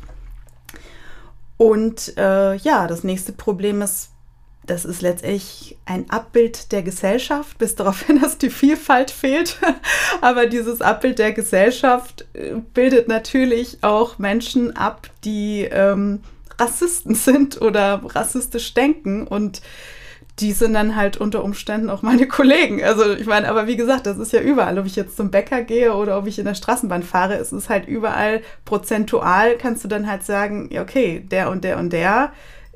Und 1.58 2.18
äh, 2.18 2.56
ja, 2.56 2.88
das 2.88 3.04
nächste 3.04 3.32
Problem 3.32 3.84
ist, 3.84 4.10
das 4.66 4.86
ist 4.86 5.02
letztendlich 5.02 5.78
ein 5.86 6.10
Abbild 6.10 6.72
der 6.72 6.84
Gesellschaft, 6.84 7.58
bis 7.58 7.76
darauf 7.76 8.02
hin, 8.04 8.20
dass 8.22 8.38
die 8.38 8.50
Vielfalt 8.50 9.12
fehlt. 9.12 9.60
Aber 10.22 10.46
dieses 10.46 10.82
Abbild 10.82 11.20
der 11.20 11.34
Gesellschaft 11.34 12.26
äh, 12.34 12.56
bildet 12.74 13.08
natürlich 13.08 13.80
auch 13.82 14.20
Menschen 14.20 14.76
ab, 14.76 15.08
die 15.24 15.68
ähm, 15.72 16.22
Rassisten 16.60 17.16
sind 17.16 17.62
oder 17.62 18.02
rassistisch 18.06 18.74
denken. 18.74 19.28
Und 19.28 19.62
die 20.40 20.52
sind 20.52 20.74
dann 20.74 20.96
halt 20.96 21.18
unter 21.18 21.44
Umständen 21.44 21.90
auch 21.90 22.02
meine 22.02 22.28
Kollegen. 22.28 22.84
Also 22.84 23.14
ich 23.14 23.28
meine, 23.28 23.48
aber 23.50 23.68
wie 23.68 23.76
gesagt, 23.76 24.08
das 24.08 24.18
ist 24.18 24.34
ja 24.34 24.40
überall. 24.40 24.80
Ob 24.80 24.86
ich 24.86 24.96
jetzt 24.96 25.16
zum 25.16 25.30
Bäcker 25.30 25.62
gehe 25.62 25.94
oder 25.94 26.18
ob 26.18 26.26
ich 26.26 26.40
in 26.40 26.46
der 26.46 26.56
Straßenbahn 26.56 27.04
fahre, 27.04 27.36
es 27.36 27.52
ist 27.52 27.70
halt 27.70 27.88
überall 27.88 28.42
prozentual, 28.66 29.58
kannst 29.58 29.84
du 29.84 29.88
dann 29.88 30.10
halt 30.10 30.24
sagen, 30.24 30.70
okay, 30.80 31.20
der 31.20 31.52
und 31.52 31.64
der 31.64 31.78
und 31.78 31.94
der 31.94 32.32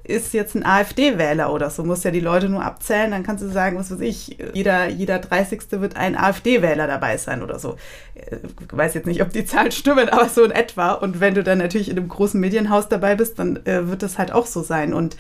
ist 0.07 0.33
jetzt 0.33 0.55
ein 0.55 0.65
AfD-Wähler 0.65 1.51
oder 1.51 1.69
so, 1.69 1.83
muss 1.83 2.03
ja 2.03 2.11
die 2.11 2.19
Leute 2.19 2.49
nur 2.49 2.63
abzählen, 2.63 3.11
dann 3.11 3.23
kannst 3.23 3.43
du 3.43 3.49
sagen, 3.49 3.77
was 3.77 3.91
weiß 3.91 3.99
ich, 3.99 4.37
jeder, 4.53 4.87
jeder 4.87 5.19
30. 5.19 5.71
wird 5.71 5.95
ein 5.95 6.17
AfD-Wähler 6.17 6.87
dabei 6.87 7.17
sein 7.17 7.43
oder 7.43 7.59
so. 7.59 7.75
Ich 8.15 8.23
äh, 8.31 8.39
weiß 8.71 8.93
jetzt 8.93 9.05
nicht, 9.05 9.21
ob 9.21 9.31
die 9.31 9.45
Zahlen 9.45 9.71
stimmen, 9.71 10.09
aber 10.09 10.29
so 10.29 10.43
in 10.43 10.51
etwa. 10.51 10.93
Und 10.93 11.19
wenn 11.19 11.33
du 11.33 11.43
dann 11.43 11.57
natürlich 11.57 11.89
in 11.89 11.97
einem 11.97 12.09
großen 12.09 12.39
Medienhaus 12.39 12.87
dabei 12.87 13.15
bist, 13.15 13.39
dann 13.39 13.57
äh, 13.65 13.87
wird 13.87 14.03
das 14.03 14.17
halt 14.17 14.31
auch 14.31 14.45
so 14.45 14.63
sein. 14.63 14.93
Und 14.93 15.17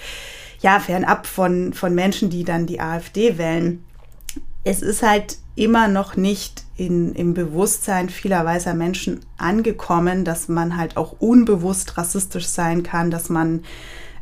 ja, 0.61 0.79
fernab 0.79 1.27
von, 1.27 1.73
von 1.73 1.93
Menschen, 1.93 2.29
die 2.29 2.43
dann 2.43 2.65
die 2.65 2.79
AfD 2.79 3.37
wählen, 3.37 3.83
es 4.63 4.81
ist 4.81 5.03
halt 5.03 5.37
immer 5.55 5.87
noch 5.87 6.15
nicht 6.15 6.63
in, 6.77 7.13
im 7.13 7.33
Bewusstsein 7.33 8.09
vieler 8.09 8.45
weißer 8.45 8.73
Menschen 8.75 9.21
angekommen, 9.37 10.23
dass 10.23 10.47
man 10.47 10.77
halt 10.77 10.97
auch 10.97 11.15
unbewusst 11.19 11.97
rassistisch 11.97 12.45
sein 12.45 12.83
kann, 12.83 13.09
dass 13.09 13.29
man 13.29 13.63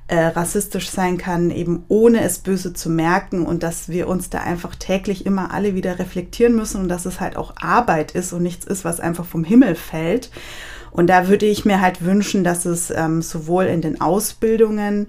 äh, 0.08 0.18
rassistisch 0.18 0.90
sein 0.90 1.18
kann, 1.18 1.50
eben 1.50 1.84
ohne 1.88 2.22
es 2.22 2.40
böse 2.40 2.74
zu 2.74 2.90
merken 2.90 3.46
und 3.46 3.64
dass 3.64 3.90
wir 3.90 4.08
uns 4.08 4.30
da 4.30 4.40
einfach 4.40 4.76
täglich 4.76 5.26
immer 5.26 5.52
alle 5.52 5.74
wieder 5.74 5.98
reflektieren 5.98 6.56
müssen 6.56 6.82
und 6.82 6.90
dass 6.90 7.06
es 7.06 7.20
halt 7.20 7.38
auch 7.38 7.56
Arbeit 7.58 8.12
ist 8.12 8.32
und 8.32 8.44
nichts 8.44 8.66
ist, 8.66 8.86
was 8.86 9.00
einfach 9.00 9.26
vom 9.26 9.44
Himmel 9.44 9.76
fällt. 9.76 10.30
Und 10.92 11.08
da 11.08 11.28
würde 11.28 11.46
ich 11.46 11.66
mir 11.66 11.82
halt 11.82 12.06
wünschen, 12.06 12.44
dass 12.44 12.66
es 12.66 12.92
ähm, 12.92 13.22
sowohl 13.22 13.66
in 13.66 13.82
den 13.82 14.00
Ausbildungen 14.00 15.08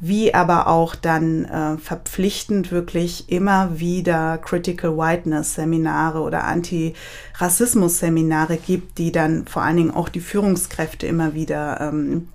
wie 0.00 0.32
aber 0.32 0.68
auch 0.68 0.94
dann 0.94 1.44
äh, 1.44 1.76
verpflichtend 1.76 2.70
wirklich 2.70 3.30
immer 3.30 3.80
wieder 3.80 4.38
Critical 4.38 4.96
Whiteness 4.96 5.54
Seminare 5.54 6.20
oder 6.20 6.44
Anti-Rassismus 6.44 7.98
Seminare 7.98 8.58
gibt, 8.58 8.98
die 8.98 9.10
dann 9.10 9.46
vor 9.46 9.62
allen 9.62 9.76
Dingen 9.76 9.90
auch 9.90 10.08
die 10.08 10.20
Führungskräfte 10.20 11.06
immer 11.06 11.34
wieder 11.34 11.80
ähm, 11.80 12.28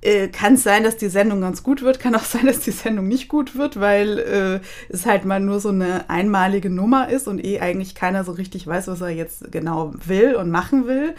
äh, 0.04 0.28
kann 0.28 0.56
es 0.56 0.64
sein, 0.64 0.84
dass 0.84 0.98
die 0.98 1.10
Sendung 1.10 1.42
ganz 1.42 1.64
gut 1.64 1.82
wird, 1.82 2.00
kann 2.00 2.16
auch 2.16 2.24
sein, 2.24 2.46
dass 2.46 2.60
die 2.60 2.72
Sendung 2.72 3.08
nicht 3.08 3.28
gut 3.28 3.56
wird, 3.56 3.80
weil 3.80 4.20
äh, 4.20 4.60
es 4.90 5.06
halt 5.06 5.26
mal 5.26 5.40
nur 5.40 5.60
so 5.60 5.70
eine 5.70 6.10
einmalige 6.10 6.70
Nummer 6.70 7.10
ist 7.10 7.28
und 7.28 7.44
eh 7.44 7.60
eigentlich 7.60 7.96
keiner 7.96 8.24
so 8.24 8.34
richtig 8.34 8.68
weiß, 8.68 8.88
was 8.88 9.02
er 9.02 9.10
jetzt 9.10 9.52
genau 9.52 9.94
will 10.06 10.36
und 10.36 10.52
machen 10.52 10.88
will. 10.88 11.16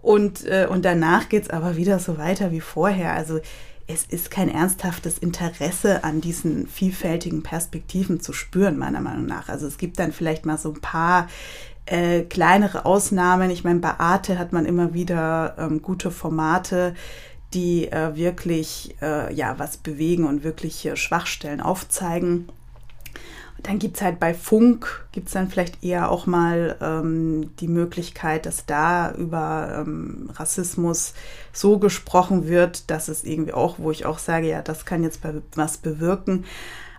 Und, 0.00 0.46
äh, 0.46 0.66
und 0.70 0.84
danach 0.84 1.28
geht 1.28 1.44
es 1.44 1.50
aber 1.50 1.76
wieder 1.76 1.98
so 1.98 2.18
weiter 2.18 2.52
wie 2.52 2.60
vorher. 2.60 3.12
Also 3.12 3.40
es 3.88 4.04
ist 4.04 4.30
kein 4.30 4.48
ernsthaftes 4.50 5.18
Interesse 5.18 6.04
an 6.04 6.20
diesen 6.20 6.68
vielfältigen 6.68 7.42
Perspektiven 7.42 8.20
zu 8.20 8.32
spüren, 8.32 8.78
meiner 8.78 9.00
Meinung 9.00 9.26
nach. 9.26 9.48
Also 9.48 9.66
es 9.66 9.78
gibt 9.78 9.98
dann 9.98 10.12
vielleicht 10.12 10.46
mal 10.46 10.58
so 10.58 10.72
ein 10.72 10.80
paar 10.80 11.26
äh, 11.86 12.20
kleinere 12.20 12.84
Ausnahmen. 12.84 13.50
Ich 13.50 13.64
meine, 13.64 13.80
bei 13.80 13.98
Arte 13.98 14.38
hat 14.38 14.52
man 14.52 14.66
immer 14.66 14.92
wieder 14.92 15.56
ähm, 15.58 15.80
gute 15.80 16.10
Formate, 16.10 16.94
die 17.54 17.90
äh, 17.90 18.14
wirklich 18.14 18.94
äh, 19.00 19.32
ja 19.32 19.58
was 19.58 19.76
bewegen 19.76 20.24
und 20.26 20.44
wirklich 20.44 20.90
Schwachstellen 20.94 21.60
aufzeigen. 21.60 22.48
dann 23.62 23.78
gibt 23.78 23.96
es 23.96 24.02
halt 24.02 24.20
bei 24.20 24.34
Funk, 24.34 25.06
gibt 25.12 25.28
es 25.28 25.32
dann 25.32 25.48
vielleicht 25.50 25.82
eher 25.82 26.10
auch 26.10 26.26
mal 26.26 26.76
ähm, 26.80 27.50
die 27.56 27.68
Möglichkeit, 27.68 28.46
dass 28.46 28.66
da 28.66 29.12
über 29.12 29.84
ähm, 29.86 30.30
Rassismus 30.34 31.14
so 31.52 31.78
gesprochen 31.78 32.46
wird, 32.46 32.90
dass 32.90 33.08
es 33.08 33.24
irgendwie 33.24 33.52
auch, 33.52 33.78
wo 33.78 33.90
ich 33.90 34.06
auch 34.06 34.18
sage, 34.18 34.48
ja, 34.48 34.62
das 34.62 34.84
kann 34.84 35.02
jetzt 35.02 35.20
was 35.54 35.78
bewirken. 35.78 36.44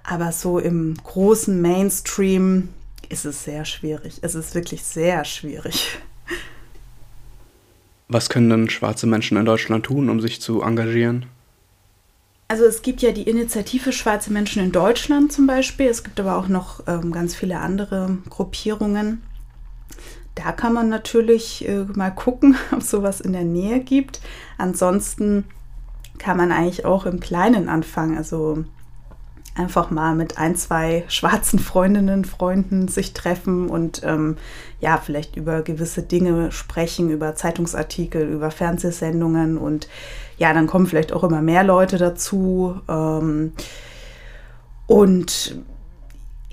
Aber 0.03 0.31
so 0.31 0.59
im 0.59 0.95
großen 0.95 1.61
Mainstream 1.61 2.69
ist 3.09 3.25
es 3.25 3.43
sehr 3.43 3.65
schwierig. 3.65 4.19
Es 4.21 4.35
ist 4.35 4.55
wirklich 4.55 4.83
sehr 4.83 5.23
schwierig. 5.25 5.99
Was 8.09 8.29
können 8.29 8.49
denn 8.49 8.69
schwarze 8.69 9.05
Menschen 9.05 9.37
in 9.37 9.45
Deutschland 9.45 9.85
tun, 9.85 10.09
um 10.09 10.19
sich 10.19 10.41
zu 10.41 10.61
engagieren? 10.61 11.27
Also 12.47 12.65
es 12.65 12.81
gibt 12.81 13.03
ja 13.03 13.11
die 13.11 13.29
Initiative 13.29 13.91
Schwarze 13.93 14.33
Menschen 14.33 14.63
in 14.63 14.71
Deutschland 14.71 15.31
zum 15.31 15.45
Beispiel. 15.45 15.85
Es 15.85 16.03
gibt 16.03 16.19
aber 16.19 16.35
auch 16.35 16.47
noch 16.47 16.81
ähm, 16.87 17.11
ganz 17.11 17.35
viele 17.35 17.59
andere 17.59 18.17
Gruppierungen. 18.27 19.21
Da 20.33 20.51
kann 20.51 20.73
man 20.73 20.89
natürlich 20.89 21.67
äh, 21.69 21.85
mal 21.93 22.09
gucken, 22.09 22.57
ob 22.71 22.79
es 22.79 22.89
sowas 22.89 23.21
in 23.21 23.33
der 23.33 23.43
Nähe 23.43 23.79
gibt. 23.79 24.19
Ansonsten 24.57 25.45
kann 26.17 26.37
man 26.37 26.51
eigentlich 26.51 26.85
auch 26.85 27.05
im 27.05 27.19
Kleinen 27.19 27.69
anfangen. 27.69 28.17
Also 28.17 28.65
einfach 29.59 29.91
mal 29.91 30.15
mit 30.15 30.37
ein, 30.37 30.55
zwei 30.55 31.03
schwarzen 31.09 31.59
Freundinnen, 31.59 32.23
Freunden 32.23 32.87
sich 32.87 33.13
treffen 33.13 33.69
und 33.69 34.01
ähm, 34.03 34.37
ja, 34.79 34.97
vielleicht 34.97 35.35
über 35.35 35.61
gewisse 35.61 36.01
Dinge 36.01 36.51
sprechen, 36.51 37.09
über 37.09 37.35
Zeitungsartikel, 37.35 38.27
über 38.27 38.51
Fernsehsendungen 38.51 39.57
und 39.57 39.87
ja, 40.37 40.53
dann 40.53 40.67
kommen 40.67 40.87
vielleicht 40.87 41.11
auch 41.11 41.25
immer 41.25 41.41
mehr 41.41 41.65
Leute 41.65 41.97
dazu. 41.97 42.79
Ähm, 42.87 43.51
und 44.87 45.55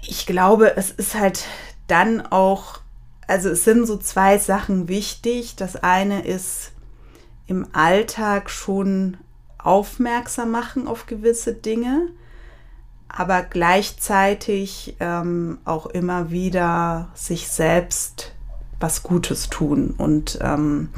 ich 0.02 0.26
glaube, 0.26 0.76
es 0.76 0.90
ist 0.90 1.14
halt 1.14 1.44
dann 1.86 2.20
auch, 2.20 2.80
also 3.28 3.48
es 3.48 3.62
sind 3.62 3.86
so 3.86 3.96
zwei 3.96 4.38
Sachen 4.38 4.88
wichtig. 4.88 5.54
Das 5.54 5.76
eine 5.76 6.26
ist 6.26 6.72
im 7.46 7.68
Alltag 7.72 8.50
schon 8.50 9.16
aufmerksam 9.58 10.50
machen 10.50 10.88
auf 10.88 11.06
gewisse 11.06 11.52
Dinge 11.52 12.08
aber 13.08 13.42
gleichzeitig 13.42 14.96
ähm, 15.00 15.58
auch 15.64 15.86
immer 15.86 16.30
wieder 16.30 17.08
sich 17.14 17.48
selbst 17.48 18.34
was 18.78 19.02
Gutes 19.02 19.48
tun 19.48 19.94
und 19.96 20.38
ähm, 20.42 20.90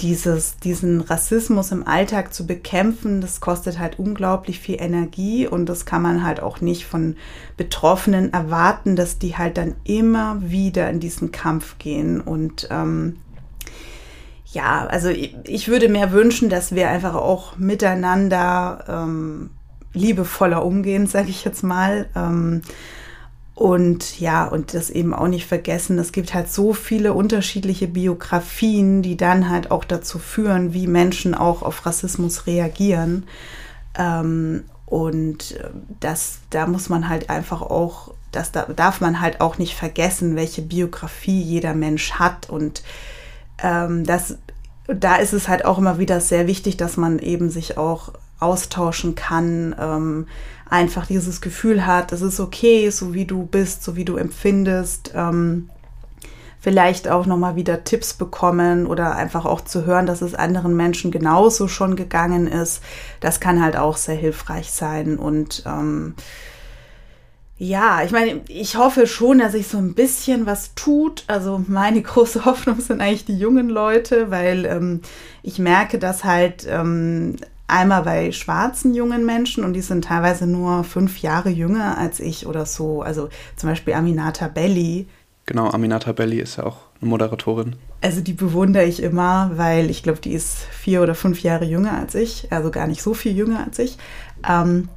dieses, 0.00 0.58
diesen 0.58 1.00
Rassismus 1.00 1.72
im 1.72 1.86
Alltag 1.86 2.34
zu 2.34 2.46
bekämpfen, 2.46 3.22
das 3.22 3.40
kostet 3.40 3.78
halt 3.78 3.98
unglaublich 3.98 4.60
viel 4.60 4.80
Energie 4.80 5.46
und 5.46 5.66
das 5.66 5.86
kann 5.86 6.02
man 6.02 6.22
halt 6.22 6.40
auch 6.40 6.60
nicht 6.60 6.84
von 6.84 7.16
Betroffenen 7.56 8.32
erwarten, 8.32 8.94
dass 8.94 9.18
die 9.18 9.38
halt 9.38 9.56
dann 9.56 9.74
immer 9.84 10.38
wieder 10.42 10.90
in 10.90 11.00
diesen 11.00 11.32
Kampf 11.32 11.78
gehen 11.78 12.20
und 12.20 12.68
ähm, 12.70 13.16
ja, 14.52 14.86
also 14.86 15.08
ich, 15.08 15.34
ich, 15.44 15.68
würde 15.68 15.88
mir 15.88 16.12
wünschen, 16.12 16.48
dass 16.48 16.74
wir 16.74 16.88
einfach 16.88 17.14
auch 17.14 17.56
miteinander 17.56 18.84
ähm, 18.88 19.50
liebevoller 19.96 20.64
umgehen, 20.64 21.06
sage 21.06 21.30
ich 21.30 21.44
jetzt 21.44 21.62
mal. 21.62 22.06
Ähm, 22.14 22.62
und 23.54 24.20
ja, 24.20 24.44
und 24.44 24.74
das 24.74 24.90
eben 24.90 25.14
auch 25.14 25.28
nicht 25.28 25.46
vergessen, 25.46 25.98
es 25.98 26.12
gibt 26.12 26.34
halt 26.34 26.52
so 26.52 26.74
viele 26.74 27.14
unterschiedliche 27.14 27.88
Biografien, 27.88 29.00
die 29.00 29.16
dann 29.16 29.48
halt 29.48 29.70
auch 29.70 29.84
dazu 29.84 30.18
führen, 30.18 30.74
wie 30.74 30.86
Menschen 30.86 31.34
auch 31.34 31.62
auf 31.62 31.86
Rassismus 31.86 32.46
reagieren. 32.46 33.24
Ähm, 33.96 34.64
und 34.84 35.58
das, 36.00 36.40
da 36.50 36.66
muss 36.66 36.90
man 36.90 37.08
halt 37.08 37.30
einfach 37.30 37.62
auch, 37.62 38.12
das 38.30 38.52
da 38.52 38.64
darf 38.64 39.00
man 39.00 39.22
halt 39.22 39.40
auch 39.40 39.56
nicht 39.56 39.74
vergessen, 39.74 40.36
welche 40.36 40.60
Biografie 40.60 41.40
jeder 41.40 41.72
Mensch 41.72 42.12
hat. 42.12 42.50
Und 42.50 42.82
ähm, 43.62 44.04
das, 44.04 44.36
da 44.86 45.16
ist 45.16 45.32
es 45.32 45.48
halt 45.48 45.64
auch 45.64 45.78
immer 45.78 45.98
wieder 45.98 46.20
sehr 46.20 46.46
wichtig, 46.46 46.76
dass 46.76 46.98
man 46.98 47.18
eben 47.18 47.48
sich 47.48 47.78
auch 47.78 48.12
austauschen 48.38 49.14
kann, 49.14 49.74
ähm, 49.78 50.26
einfach 50.68 51.06
dieses 51.06 51.40
Gefühl 51.40 51.86
hat, 51.86 52.12
es 52.12 52.22
ist 52.22 52.40
okay, 52.40 52.90
so 52.90 53.14
wie 53.14 53.24
du 53.24 53.46
bist, 53.46 53.82
so 53.82 53.96
wie 53.96 54.04
du 54.04 54.16
empfindest. 54.16 55.12
Ähm, 55.14 55.70
vielleicht 56.66 57.08
auch 57.08 57.26
nochmal 57.26 57.54
wieder 57.54 57.84
Tipps 57.84 58.14
bekommen 58.14 58.88
oder 58.88 59.14
einfach 59.14 59.44
auch 59.44 59.60
zu 59.60 59.86
hören, 59.86 60.06
dass 60.06 60.20
es 60.20 60.34
anderen 60.34 60.76
Menschen 60.76 61.12
genauso 61.12 61.68
schon 61.68 61.94
gegangen 61.94 62.48
ist. 62.48 62.82
Das 63.20 63.38
kann 63.38 63.62
halt 63.62 63.76
auch 63.76 63.96
sehr 63.96 64.16
hilfreich 64.16 64.72
sein. 64.72 65.16
Und 65.16 65.62
ähm, 65.64 66.16
ja, 67.56 68.02
ich 68.02 68.10
meine, 68.10 68.40
ich 68.48 68.76
hoffe 68.76 69.06
schon, 69.06 69.38
dass 69.38 69.52
sich 69.52 69.68
so 69.68 69.78
ein 69.78 69.94
bisschen 69.94 70.44
was 70.46 70.74
tut. 70.74 71.22
Also 71.28 71.62
meine 71.68 72.02
große 72.02 72.44
Hoffnung 72.44 72.80
sind 72.80 73.00
eigentlich 73.00 73.24
die 73.24 73.38
jungen 73.38 73.68
Leute, 73.68 74.32
weil 74.32 74.66
ähm, 74.66 75.02
ich 75.44 75.60
merke, 75.60 76.00
dass 76.00 76.24
halt 76.24 76.66
ähm, 76.68 77.36
Einmal 77.68 78.02
bei 78.02 78.30
schwarzen 78.32 78.94
jungen 78.94 79.26
Menschen 79.26 79.64
und 79.64 79.72
die 79.72 79.80
sind 79.80 80.04
teilweise 80.04 80.46
nur 80.46 80.84
fünf 80.84 81.18
Jahre 81.18 81.50
jünger 81.50 81.98
als 81.98 82.20
ich 82.20 82.46
oder 82.46 82.64
so. 82.64 83.02
Also 83.02 83.28
zum 83.56 83.68
Beispiel 83.68 83.94
Aminata 83.94 84.48
Belli. 84.48 85.06
Genau, 85.46 85.70
Aminata 85.70 86.12
Belli 86.12 86.38
ist 86.38 86.56
ja 86.56 86.64
auch 86.64 86.78
eine 87.00 87.10
Moderatorin. 87.10 87.76
Also 88.00 88.20
die 88.20 88.34
bewundere 88.34 88.84
ich 88.84 89.02
immer, 89.02 89.50
weil 89.54 89.90
ich 89.90 90.02
glaube, 90.02 90.20
die 90.20 90.32
ist 90.32 90.58
vier 90.58 91.02
oder 91.02 91.14
fünf 91.14 91.42
Jahre 91.42 91.64
jünger 91.64 91.98
als 91.98 92.14
ich, 92.14 92.52
also 92.52 92.70
gar 92.70 92.86
nicht 92.86 93.02
so 93.02 93.14
viel 93.14 93.36
jünger 93.36 93.64
als 93.64 93.78
ich. 93.78 93.96
Ähm, 94.48 94.88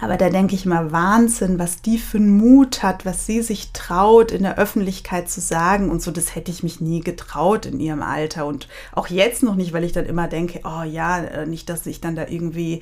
aber 0.00 0.16
da 0.16 0.30
denke 0.30 0.54
ich 0.54 0.66
mal, 0.66 0.92
Wahnsinn, 0.92 1.58
was 1.58 1.82
die 1.82 1.98
für 1.98 2.18
einen 2.18 2.36
Mut 2.36 2.82
hat, 2.82 3.06
was 3.06 3.26
sie 3.26 3.42
sich 3.42 3.72
traut, 3.72 4.30
in 4.30 4.42
der 4.42 4.58
Öffentlichkeit 4.58 5.30
zu 5.30 5.40
sagen. 5.40 5.90
Und 5.90 6.02
so, 6.02 6.10
das 6.10 6.34
hätte 6.34 6.50
ich 6.50 6.62
mich 6.62 6.80
nie 6.80 7.00
getraut 7.00 7.66
in 7.66 7.80
ihrem 7.80 8.02
Alter. 8.02 8.46
Und 8.46 8.68
auch 8.92 9.08
jetzt 9.08 9.42
noch 9.42 9.54
nicht, 9.54 9.72
weil 9.72 9.84
ich 9.84 9.92
dann 9.92 10.06
immer 10.06 10.28
denke, 10.28 10.60
oh 10.64 10.82
ja, 10.82 11.18
äh, 11.18 11.46
nicht, 11.46 11.68
dass 11.68 11.86
ich 11.86 12.00
dann 12.00 12.16
da 12.16 12.26
irgendwie 12.28 12.80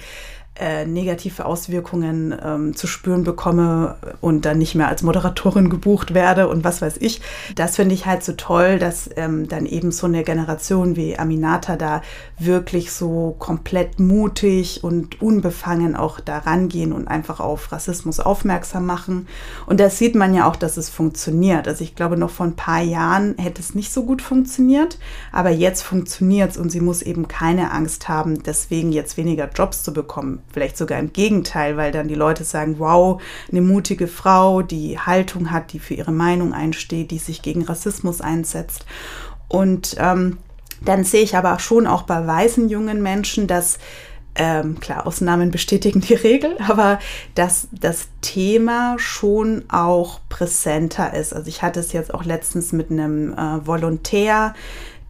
äh, 0.56 0.86
negative 0.86 1.46
Auswirkungen 1.46 2.32
ähm, 2.40 2.76
zu 2.76 2.86
spüren 2.86 3.24
bekomme 3.24 3.96
und 4.20 4.44
dann 4.44 4.58
nicht 4.58 4.76
mehr 4.76 4.86
als 4.86 5.02
Moderatorin 5.02 5.68
gebucht 5.70 6.14
werde 6.14 6.46
und 6.46 6.62
was 6.62 6.80
weiß 6.80 6.98
ich. 6.98 7.20
Das 7.56 7.74
finde 7.74 7.94
ich 7.96 8.06
halt 8.06 8.22
so 8.22 8.34
toll, 8.34 8.78
dass 8.78 9.10
ähm, 9.16 9.48
dann 9.48 9.66
eben 9.66 9.90
so 9.90 10.06
eine 10.06 10.22
Generation 10.22 10.94
wie 10.94 11.18
Aminata 11.18 11.74
da 11.74 12.02
wirklich 12.38 12.92
so 12.92 13.34
komplett 13.40 13.98
mutig 13.98 14.84
und 14.84 15.20
unbefangen 15.20 15.96
auch 15.96 16.20
da 16.20 16.38
rangehen 16.38 16.92
und 16.92 17.08
einfach 17.08 17.40
auf 17.40 17.72
Rassismus 17.72 18.20
aufmerksam 18.20 18.86
machen. 18.86 19.26
Und 19.66 19.80
da 19.80 19.90
sieht 19.90 20.14
man 20.14 20.34
ja 20.34 20.48
auch, 20.48 20.56
dass 20.56 20.76
es 20.76 20.88
funktioniert. 20.88 21.66
Also 21.66 21.82
ich 21.82 21.96
glaube, 21.96 22.16
noch 22.16 22.30
vor 22.30 22.46
ein 22.46 22.54
paar 22.54 22.82
Jahren 22.82 23.34
hätte 23.38 23.60
es 23.60 23.74
nicht 23.74 23.92
so 23.92 24.04
gut 24.04 24.22
funktioniert, 24.22 24.98
aber 25.32 25.50
jetzt 25.50 25.82
funktioniert 25.82 26.52
es 26.52 26.58
und 26.58 26.70
sie 26.70 26.80
muss 26.80 27.02
eben 27.02 27.26
keine 27.26 27.72
Angst 27.72 28.08
haben, 28.08 28.40
deswegen 28.44 28.92
jetzt 28.92 29.16
weniger 29.16 29.50
Jobs 29.52 29.82
zu 29.82 29.92
bekommen 29.92 30.43
Vielleicht 30.52 30.76
sogar 30.76 30.98
im 31.00 31.12
Gegenteil, 31.12 31.76
weil 31.76 31.90
dann 31.90 32.08
die 32.08 32.14
Leute 32.14 32.44
sagen, 32.44 32.78
wow, 32.78 33.20
eine 33.50 33.60
mutige 33.60 34.06
Frau, 34.06 34.62
die 34.62 34.98
Haltung 34.98 35.50
hat, 35.50 35.72
die 35.72 35.80
für 35.80 35.94
ihre 35.94 36.12
Meinung 36.12 36.52
einsteht, 36.52 37.10
die 37.10 37.18
sich 37.18 37.42
gegen 37.42 37.64
Rassismus 37.64 38.20
einsetzt. 38.20 38.86
Und 39.48 39.96
ähm, 39.98 40.38
dann 40.84 41.04
sehe 41.04 41.22
ich 41.22 41.36
aber 41.36 41.58
schon 41.58 41.86
auch 41.86 42.02
bei 42.02 42.26
weißen 42.26 42.68
jungen 42.68 43.02
Menschen, 43.02 43.46
dass 43.46 43.78
ähm, 44.36 44.80
klar, 44.80 45.06
Ausnahmen 45.06 45.50
bestätigen 45.50 46.00
die 46.00 46.14
Regel, 46.14 46.56
aber 46.68 46.98
dass 47.34 47.68
das 47.72 48.08
Thema 48.20 48.96
schon 48.98 49.64
auch 49.68 50.20
präsenter 50.28 51.14
ist. 51.14 51.32
Also 51.32 51.48
ich 51.48 51.62
hatte 51.62 51.80
es 51.80 51.92
jetzt 51.92 52.12
auch 52.12 52.24
letztens 52.24 52.72
mit 52.72 52.90
einem 52.90 53.32
äh, 53.32 53.66
Volontär, 53.66 54.54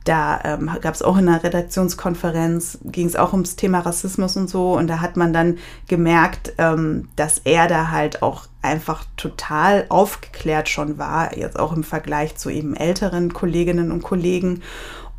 da 0.05 0.39
ähm, 0.45 0.71
gab 0.83 0.95
es 0.95 1.03
auch 1.03 1.17
in 1.17 1.29
einer 1.29 1.43
Redaktionskonferenz, 1.43 2.79
ging 2.85 3.07
es 3.07 3.17
auch 3.17 3.33
ums 3.33 3.57
Thema 3.57 3.81
Rassismus 3.81 4.37
und 4.37 4.49
so. 4.51 4.75
Und 4.75 4.87
da 4.87 5.01
hat 5.01 5.17
man 5.17 5.33
dann 5.33 5.59
gemerkt, 5.89 6.53
ähm, 6.59 7.09
dass 7.17 7.39
er 7.45 7.69
da 7.69 7.91
halt 7.91 8.23
auch 8.23 8.47
einfach 8.61 9.05
total 9.17 9.87
aufgeklärt 9.89 10.69
schon 10.69 10.99
war, 10.99 11.37
jetzt 11.37 11.59
auch 11.59 11.73
im 11.73 11.85
Vergleich 11.85 12.37
zu 12.37 12.51
eben 12.51 12.77
älteren 12.77 13.33
Kolleginnen 13.33 13.91
und 13.91 14.03
Kollegen. 14.03 14.63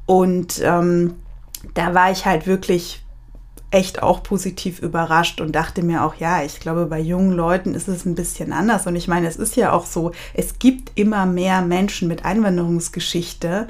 Und 0.06 0.62
ähm, 0.64 1.16
da 1.74 1.96
war 1.96 2.12
ich 2.12 2.28
halt 2.28 2.46
wirklich 2.46 3.06
echt 3.72 4.02
auch 4.02 4.24
positiv 4.24 4.80
überrascht 4.80 5.42
und 5.42 5.54
dachte 5.54 5.84
mir 5.84 6.06
auch, 6.06 6.16
ja, 6.16 6.44
ich 6.44 6.60
glaube, 6.60 6.86
bei 6.86 7.00
jungen 7.00 7.32
Leuten 7.32 7.74
ist 7.74 7.90
es 7.90 8.06
ein 8.06 8.16
bisschen 8.16 8.54
anders. 8.54 8.88
Und 8.88 8.96
ich 8.96 9.08
meine, 9.08 9.28
es 9.28 9.36
ist 9.36 9.58
ja 9.58 9.74
auch 9.74 9.86
so, 9.86 10.12
es 10.34 10.60
gibt 10.60 10.98
immer 10.98 11.26
mehr 11.26 11.62
Menschen 11.62 12.08
mit 12.08 12.24
Einwanderungsgeschichte 12.24 13.68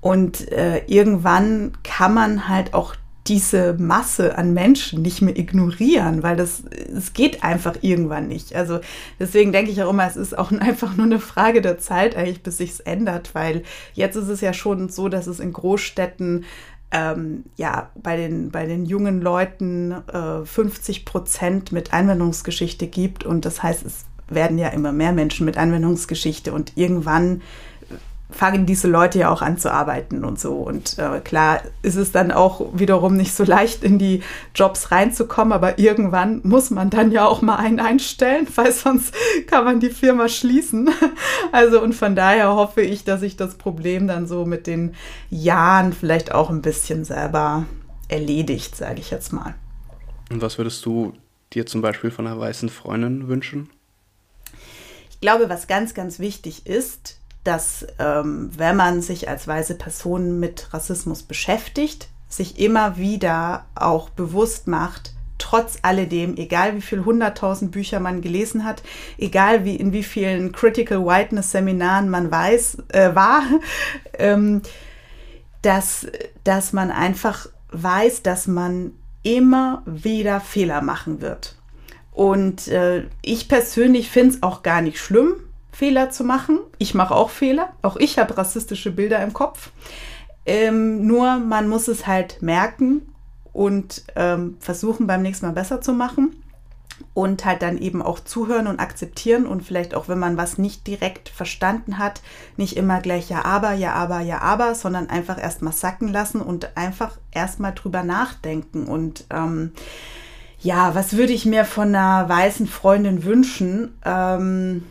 und 0.00 0.50
äh, 0.52 0.84
irgendwann 0.86 1.72
kann 1.82 2.14
man 2.14 2.48
halt 2.48 2.74
auch 2.74 2.94
diese 3.28 3.74
Masse 3.74 4.38
an 4.38 4.54
Menschen 4.54 5.02
nicht 5.02 5.20
mehr 5.20 5.36
ignorieren, 5.36 6.22
weil 6.22 6.36
das 6.36 6.62
es 6.94 7.12
geht 7.12 7.42
einfach 7.42 7.76
irgendwann 7.80 8.28
nicht. 8.28 8.54
Also 8.54 8.80
deswegen 9.18 9.52
denke 9.52 9.70
ich 9.70 9.82
auch 9.82 9.90
immer, 9.90 10.06
es 10.06 10.16
ist 10.16 10.36
auch 10.36 10.52
einfach 10.60 10.96
nur 10.96 11.06
eine 11.06 11.18
Frage 11.18 11.60
der 11.60 11.78
Zeit 11.78 12.16
eigentlich, 12.16 12.42
bis 12.42 12.58
sich 12.58 12.70
es 12.70 12.80
ändert, 12.80 13.34
weil 13.34 13.62
jetzt 13.94 14.16
ist 14.16 14.28
es 14.28 14.40
ja 14.40 14.52
schon 14.52 14.88
so, 14.88 15.08
dass 15.08 15.26
es 15.26 15.40
in 15.40 15.52
Großstädten 15.52 16.44
ähm, 16.92 17.44
ja 17.56 17.90
bei 17.96 18.16
den, 18.16 18.50
bei 18.50 18.66
den 18.66 18.86
jungen 18.86 19.20
Leuten 19.20 19.92
äh, 19.92 20.44
50 20.44 21.04
Prozent 21.04 21.72
mit 21.72 21.92
Einwanderungsgeschichte 21.92 22.86
gibt 22.86 23.24
und 23.24 23.44
das 23.44 23.62
heißt, 23.62 23.84
es 23.84 24.04
werden 24.28 24.58
ja 24.58 24.68
immer 24.68 24.92
mehr 24.92 25.12
Menschen 25.12 25.46
mit 25.46 25.56
Anwendungsgeschichte 25.56 26.52
und 26.52 26.72
irgendwann 26.76 27.42
fangen 28.30 28.66
diese 28.66 28.88
Leute 28.88 29.20
ja 29.20 29.30
auch 29.30 29.40
an 29.40 29.56
zu 29.56 29.72
arbeiten 29.72 30.24
und 30.24 30.40
so. 30.40 30.54
Und 30.54 30.98
äh, 30.98 31.20
klar 31.20 31.60
ist 31.82 31.94
es 31.94 32.10
dann 32.12 32.32
auch 32.32 32.66
wiederum 32.74 33.16
nicht 33.16 33.34
so 33.34 33.44
leicht, 33.44 33.84
in 33.84 33.98
die 33.98 34.22
Jobs 34.54 34.90
reinzukommen, 34.90 35.52
aber 35.52 35.78
irgendwann 35.78 36.40
muss 36.42 36.70
man 36.70 36.90
dann 36.90 37.12
ja 37.12 37.26
auch 37.26 37.40
mal 37.40 37.56
einen 37.56 37.78
einstellen, 37.78 38.46
weil 38.56 38.72
sonst 38.72 39.14
kann 39.46 39.64
man 39.64 39.80
die 39.80 39.90
Firma 39.90 40.28
schließen. 40.28 40.90
Also 41.52 41.80
und 41.80 41.94
von 41.94 42.16
daher 42.16 42.54
hoffe 42.54 42.82
ich, 42.82 43.04
dass 43.04 43.22
ich 43.22 43.36
das 43.36 43.54
Problem 43.54 44.08
dann 44.08 44.26
so 44.26 44.44
mit 44.44 44.66
den 44.66 44.94
Jahren 45.30 45.92
vielleicht 45.92 46.32
auch 46.32 46.50
ein 46.50 46.60
bisschen 46.60 47.04
selber 47.04 47.64
erledigt, 48.08 48.76
sage 48.76 49.00
ich 49.00 49.10
jetzt 49.10 49.32
mal. 49.32 49.54
Und 50.30 50.42
was 50.42 50.58
würdest 50.58 50.84
du 50.84 51.14
dir 51.52 51.66
zum 51.66 51.82
Beispiel 51.82 52.10
von 52.10 52.26
einer 52.26 52.38
weißen 52.38 52.68
Freundin 52.68 53.28
wünschen? 53.28 53.70
Ich 55.10 55.20
glaube, 55.20 55.48
was 55.48 55.66
ganz, 55.66 55.94
ganz 55.94 56.18
wichtig 56.18 56.66
ist, 56.66 57.18
dass 57.46 57.86
ähm, 57.98 58.50
wenn 58.56 58.76
man 58.76 59.02
sich 59.02 59.28
als 59.28 59.46
weiße 59.46 59.76
Person 59.76 60.40
mit 60.40 60.72
Rassismus 60.72 61.22
beschäftigt, 61.22 62.08
sich 62.28 62.58
immer 62.58 62.96
wieder 62.96 63.66
auch 63.74 64.10
bewusst 64.10 64.66
macht, 64.66 65.12
trotz 65.38 65.78
alledem, 65.82 66.36
egal 66.36 66.74
wie 66.76 66.80
viel 66.80 67.04
hunderttausend 67.04 67.70
Bücher 67.70 68.00
man 68.00 68.20
gelesen 68.20 68.64
hat, 68.64 68.82
egal 69.18 69.64
wie 69.64 69.76
in 69.76 69.92
wie 69.92 70.02
vielen 70.02 70.52
Critical 70.52 71.04
Whiteness 71.04 71.52
Seminaren 71.52 72.08
man 72.08 72.30
weiß, 72.30 72.78
äh, 72.88 73.14
war, 73.14 73.42
ähm, 74.18 74.62
dass, 75.62 76.06
dass 76.44 76.72
man 76.72 76.90
einfach 76.90 77.48
weiß, 77.70 78.22
dass 78.22 78.46
man 78.46 78.92
immer 79.22 79.82
wieder 79.86 80.40
Fehler 80.40 80.82
machen 80.82 81.20
wird. 81.20 81.56
Und 82.12 82.68
äh, 82.68 83.04
ich 83.22 83.48
persönlich 83.48 84.10
finde 84.10 84.36
es 84.36 84.42
auch 84.42 84.62
gar 84.62 84.80
nicht 84.80 84.98
schlimm, 84.98 85.34
Fehler 85.76 86.08
zu 86.08 86.24
machen. 86.24 86.58
Ich 86.78 86.94
mache 86.94 87.14
auch 87.14 87.28
Fehler. 87.28 87.68
Auch 87.82 87.96
ich 87.96 88.18
habe 88.18 88.38
rassistische 88.38 88.90
Bilder 88.90 89.22
im 89.22 89.34
Kopf. 89.34 89.72
Ähm, 90.46 91.06
nur 91.06 91.36
man 91.36 91.68
muss 91.68 91.86
es 91.86 92.06
halt 92.06 92.40
merken 92.40 93.02
und 93.52 94.04
ähm, 94.16 94.56
versuchen 94.58 95.06
beim 95.06 95.20
nächsten 95.20 95.44
Mal 95.44 95.52
besser 95.52 95.82
zu 95.82 95.92
machen 95.92 96.42
und 97.12 97.44
halt 97.44 97.60
dann 97.60 97.76
eben 97.76 98.00
auch 98.00 98.20
zuhören 98.20 98.68
und 98.68 98.80
akzeptieren 98.80 99.46
und 99.46 99.64
vielleicht 99.64 99.94
auch, 99.94 100.08
wenn 100.08 100.18
man 100.18 100.38
was 100.38 100.56
nicht 100.56 100.86
direkt 100.86 101.28
verstanden 101.28 101.98
hat, 101.98 102.22
nicht 102.56 102.78
immer 102.78 103.02
gleich 103.02 103.28
ja, 103.28 103.44
aber, 103.44 103.74
ja, 103.74 103.92
aber, 103.92 104.20
ja, 104.20 104.40
aber, 104.40 104.74
sondern 104.74 105.10
einfach 105.10 105.38
erstmal 105.38 105.74
sacken 105.74 106.08
lassen 106.08 106.40
und 106.40 106.74
einfach 106.78 107.18
erstmal 107.32 107.74
drüber 107.74 108.02
nachdenken. 108.02 108.86
Und 108.86 109.26
ähm, 109.28 109.72
ja, 110.58 110.94
was 110.94 111.18
würde 111.18 111.34
ich 111.34 111.44
mir 111.44 111.66
von 111.66 111.94
einer 111.94 112.30
weißen 112.30 112.66
Freundin 112.66 113.24
wünschen? 113.24 113.98
Ähm, 114.06 114.84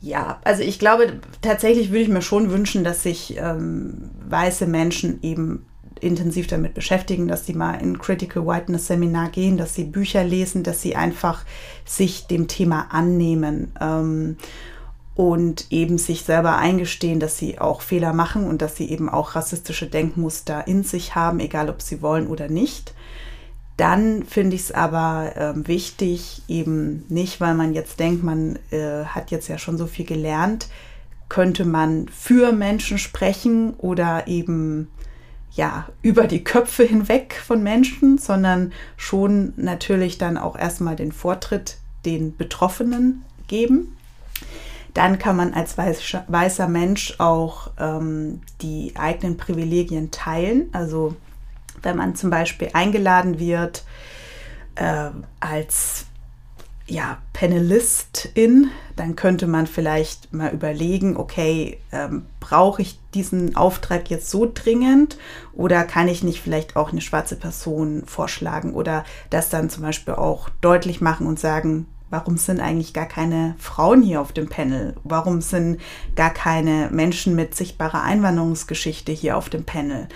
ja, 0.00 0.40
also 0.44 0.62
ich 0.62 0.78
glaube, 0.78 1.20
tatsächlich 1.42 1.90
würde 1.90 2.02
ich 2.02 2.08
mir 2.08 2.22
schon 2.22 2.50
wünschen, 2.50 2.84
dass 2.84 3.02
sich 3.02 3.36
ähm, 3.36 4.10
weiße 4.28 4.66
Menschen 4.66 5.18
eben 5.22 5.66
intensiv 6.00 6.46
damit 6.46 6.74
beschäftigen, 6.74 7.26
dass 7.26 7.46
sie 7.46 7.54
mal 7.54 7.74
in 7.74 7.98
Critical 7.98 8.46
Whiteness 8.46 8.86
Seminar 8.86 9.30
gehen, 9.30 9.56
dass 9.56 9.74
sie 9.74 9.84
Bücher 9.84 10.22
lesen, 10.22 10.62
dass 10.62 10.80
sie 10.82 10.94
einfach 10.94 11.44
sich 11.84 12.28
dem 12.28 12.46
Thema 12.46 12.88
annehmen 12.90 13.72
ähm, 13.80 14.36
und 15.16 15.66
eben 15.70 15.98
sich 15.98 16.22
selber 16.22 16.56
eingestehen, 16.58 17.18
dass 17.18 17.36
sie 17.36 17.58
auch 17.58 17.80
Fehler 17.80 18.12
machen 18.12 18.46
und 18.46 18.62
dass 18.62 18.76
sie 18.76 18.88
eben 18.88 19.08
auch 19.08 19.34
rassistische 19.34 19.88
Denkmuster 19.88 20.68
in 20.68 20.84
sich 20.84 21.16
haben, 21.16 21.40
egal 21.40 21.68
ob 21.68 21.82
sie 21.82 22.02
wollen 22.02 22.28
oder 22.28 22.48
nicht. 22.48 22.94
Dann 23.78 24.24
finde 24.24 24.56
ich 24.56 24.62
es 24.62 24.72
aber 24.72 25.36
äh, 25.36 25.68
wichtig, 25.68 26.42
eben 26.48 27.04
nicht, 27.08 27.40
weil 27.40 27.54
man 27.54 27.74
jetzt 27.74 28.00
denkt, 28.00 28.24
man 28.24 28.58
äh, 28.72 29.04
hat 29.04 29.30
jetzt 29.30 29.46
ja 29.46 29.56
schon 29.56 29.78
so 29.78 29.86
viel 29.86 30.04
gelernt, 30.04 30.66
könnte 31.28 31.64
man 31.64 32.08
für 32.08 32.50
Menschen 32.50 32.98
sprechen 32.98 33.74
oder 33.74 34.26
eben 34.26 34.88
ja 35.52 35.86
über 36.02 36.26
die 36.26 36.42
Köpfe 36.42 36.82
hinweg 36.82 37.40
von 37.46 37.62
Menschen, 37.62 38.18
sondern 38.18 38.72
schon 38.96 39.52
natürlich 39.56 40.18
dann 40.18 40.38
auch 40.38 40.58
erstmal 40.58 40.96
den 40.96 41.12
Vortritt 41.12 41.78
den 42.04 42.36
Betroffenen 42.36 43.24
geben. 43.46 43.96
Dann 44.92 45.20
kann 45.20 45.36
man 45.36 45.54
als 45.54 45.78
weißer 45.78 46.66
Mensch 46.66 47.14
auch 47.18 47.70
ähm, 47.78 48.40
die 48.60 48.94
eigenen 48.96 49.36
Privilegien 49.36 50.10
teilen, 50.10 50.68
also 50.72 51.14
wenn 51.82 51.96
man 51.96 52.14
zum 52.14 52.30
Beispiel 52.30 52.70
eingeladen 52.72 53.38
wird 53.38 53.84
äh, 54.74 55.10
als 55.40 56.06
ja, 56.88 57.18
Panelistin, 57.34 58.70
dann 58.96 59.14
könnte 59.14 59.46
man 59.46 59.66
vielleicht 59.66 60.32
mal 60.32 60.52
überlegen, 60.52 61.18
okay, 61.18 61.78
ähm, 61.92 62.24
brauche 62.40 62.80
ich 62.80 62.98
diesen 63.12 63.56
Auftrag 63.56 64.08
jetzt 64.08 64.30
so 64.30 64.50
dringend 64.52 65.18
oder 65.52 65.84
kann 65.84 66.08
ich 66.08 66.24
nicht 66.24 66.40
vielleicht 66.40 66.76
auch 66.76 66.90
eine 66.90 67.02
schwarze 67.02 67.36
Person 67.36 68.04
vorschlagen 68.06 68.72
oder 68.72 69.04
das 69.28 69.50
dann 69.50 69.68
zum 69.68 69.82
Beispiel 69.82 70.14
auch 70.14 70.48
deutlich 70.62 71.02
machen 71.02 71.26
und 71.26 71.38
sagen, 71.38 71.86
warum 72.08 72.38
sind 72.38 72.58
eigentlich 72.60 72.94
gar 72.94 73.06
keine 73.06 73.54
Frauen 73.58 74.02
hier 74.02 74.22
auf 74.22 74.32
dem 74.32 74.48
Panel? 74.48 74.94
Warum 75.04 75.42
sind 75.42 75.80
gar 76.16 76.30
keine 76.30 76.88
Menschen 76.90 77.34
mit 77.34 77.54
sichtbarer 77.54 78.02
Einwanderungsgeschichte 78.02 79.12
hier 79.12 79.36
auf 79.36 79.50
dem 79.50 79.64
Panel? 79.64 80.08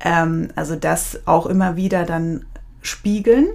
Ähm, 0.00 0.48
also 0.56 0.76
das 0.76 1.20
auch 1.26 1.46
immer 1.46 1.76
wieder 1.76 2.04
dann 2.04 2.44
spiegeln. 2.82 3.48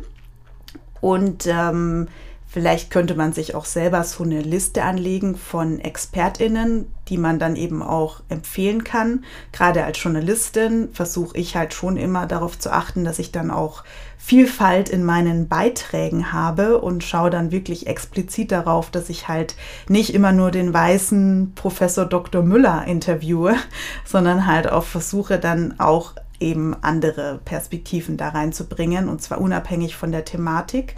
Und 0.99 1.47
ähm, 1.47 2.07
vielleicht 2.47 2.91
könnte 2.91 3.15
man 3.15 3.33
sich 3.33 3.55
auch 3.55 3.65
selber 3.65 4.03
so 4.03 4.23
eine 4.23 4.41
Liste 4.41 4.83
anlegen 4.83 5.35
von 5.35 5.79
ExpertInnen, 5.79 6.85
die 7.07 7.17
man 7.17 7.39
dann 7.39 7.55
eben 7.55 7.81
auch 7.81 8.21
empfehlen 8.29 8.83
kann. 8.83 9.23
Gerade 9.51 9.83
als 9.83 10.01
Journalistin 10.01 10.89
versuche 10.93 11.37
ich 11.37 11.55
halt 11.55 11.73
schon 11.73 11.97
immer 11.97 12.27
darauf 12.27 12.59
zu 12.59 12.71
achten, 12.71 13.03
dass 13.03 13.19
ich 13.19 13.31
dann 13.31 13.49
auch 13.49 13.83
Vielfalt 14.17 14.89
in 14.89 15.03
meinen 15.03 15.47
Beiträgen 15.47 16.31
habe 16.31 16.79
und 16.79 17.03
schaue 17.03 17.31
dann 17.31 17.51
wirklich 17.51 17.87
explizit 17.87 18.51
darauf, 18.51 18.91
dass 18.91 19.09
ich 19.09 19.27
halt 19.27 19.55
nicht 19.87 20.13
immer 20.13 20.31
nur 20.31 20.51
den 20.51 20.71
weißen 20.71 21.53
Professor 21.55 22.05
Dr. 22.05 22.43
Müller 22.43 22.85
interviewe, 22.85 23.55
sondern 24.05 24.45
halt 24.45 24.71
auch 24.71 24.83
versuche 24.83 25.39
dann 25.39 25.79
auch 25.79 26.13
eben 26.41 26.75
andere 26.81 27.39
Perspektiven 27.45 28.17
da 28.17 28.29
reinzubringen 28.29 29.09
und 29.09 29.21
zwar 29.21 29.39
unabhängig 29.39 29.95
von 29.95 30.11
der 30.11 30.25
Thematik. 30.25 30.95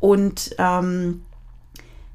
Und 0.00 0.54
ähm, 0.58 1.22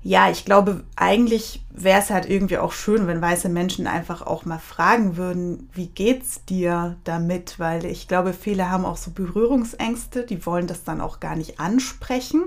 ja, 0.03 0.31
ich 0.31 0.45
glaube, 0.45 0.83
eigentlich 0.95 1.63
wäre 1.69 1.99
es 1.99 2.09
halt 2.09 2.27
irgendwie 2.27 2.57
auch 2.57 2.71
schön, 2.71 3.05
wenn 3.05 3.21
weiße 3.21 3.49
Menschen 3.49 3.85
einfach 3.85 4.23
auch 4.23 4.45
mal 4.45 4.57
fragen 4.57 5.15
würden, 5.15 5.69
wie 5.73 5.87
geht's 5.87 6.43
dir 6.45 6.97
damit? 7.03 7.59
Weil 7.59 7.85
ich 7.85 8.07
glaube, 8.07 8.33
viele 8.33 8.71
haben 8.71 8.85
auch 8.85 8.97
so 8.97 9.11
Berührungsängste, 9.11 10.23
die 10.25 10.43
wollen 10.45 10.65
das 10.65 10.83
dann 10.83 11.01
auch 11.01 11.19
gar 11.19 11.35
nicht 11.35 11.59
ansprechen. 11.59 12.45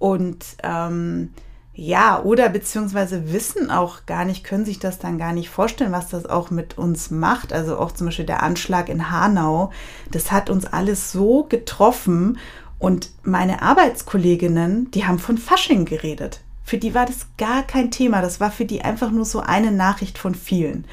Und 0.00 0.44
ähm, 0.64 1.30
ja, 1.74 2.22
oder 2.22 2.50
beziehungsweise 2.50 3.32
wissen 3.32 3.70
auch 3.70 4.04
gar 4.04 4.26
nicht, 4.26 4.44
können 4.44 4.66
sich 4.66 4.78
das 4.78 4.98
dann 4.98 5.16
gar 5.16 5.32
nicht 5.32 5.48
vorstellen, 5.48 5.92
was 5.92 6.08
das 6.08 6.26
auch 6.26 6.50
mit 6.50 6.76
uns 6.76 7.10
macht. 7.10 7.52
Also 7.52 7.78
auch 7.78 7.92
zum 7.92 8.06
Beispiel 8.06 8.26
der 8.26 8.42
Anschlag 8.42 8.90
in 8.90 9.10
Hanau, 9.10 9.72
das 10.10 10.30
hat 10.30 10.50
uns 10.50 10.66
alles 10.66 11.12
so 11.12 11.44
getroffen. 11.44 12.38
Und 12.78 13.10
meine 13.22 13.62
Arbeitskolleginnen, 13.62 14.90
die 14.90 15.06
haben 15.06 15.18
von 15.18 15.38
Fasching 15.38 15.86
geredet. 15.86 16.40
Für 16.62 16.76
die 16.76 16.94
war 16.94 17.06
das 17.06 17.26
gar 17.38 17.62
kein 17.62 17.90
Thema. 17.90 18.20
Das 18.20 18.38
war 18.38 18.50
für 18.50 18.66
die 18.66 18.82
einfach 18.82 19.10
nur 19.10 19.24
so 19.24 19.40
eine 19.40 19.72
Nachricht 19.72 20.18
von 20.18 20.34
vielen. 20.34 20.84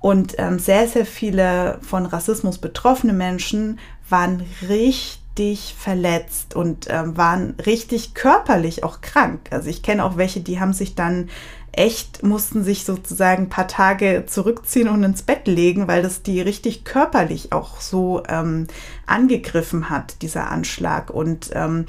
Und 0.00 0.34
ähm, 0.38 0.58
sehr, 0.58 0.88
sehr 0.88 1.06
viele 1.06 1.78
von 1.82 2.04
Rassismus 2.04 2.58
betroffene 2.58 3.12
Menschen 3.12 3.78
waren 4.08 4.44
richtig 4.68 5.20
richtig 5.36 5.74
verletzt 5.78 6.56
und 6.56 6.88
äh, 6.88 7.16
waren 7.16 7.54
richtig 7.64 8.14
körperlich 8.14 8.84
auch 8.84 9.02
krank. 9.02 9.48
Also 9.50 9.68
ich 9.68 9.82
kenne 9.82 10.04
auch 10.04 10.16
welche, 10.16 10.40
die 10.40 10.60
haben 10.60 10.72
sich 10.72 10.94
dann 10.94 11.28
echt, 11.72 12.22
mussten 12.22 12.64
sich 12.64 12.84
sozusagen 12.84 13.44
ein 13.44 13.48
paar 13.50 13.68
Tage 13.68 14.24
zurückziehen 14.26 14.88
und 14.88 15.04
ins 15.04 15.22
Bett 15.22 15.46
legen, 15.46 15.88
weil 15.88 16.02
das 16.02 16.22
die 16.22 16.40
richtig 16.40 16.84
körperlich 16.84 17.52
auch 17.52 17.80
so 17.80 18.22
ähm, 18.28 18.66
angegriffen 19.04 19.90
hat, 19.90 20.22
dieser 20.22 20.50
Anschlag. 20.50 21.10
Und 21.10 21.50
ähm, 21.52 21.84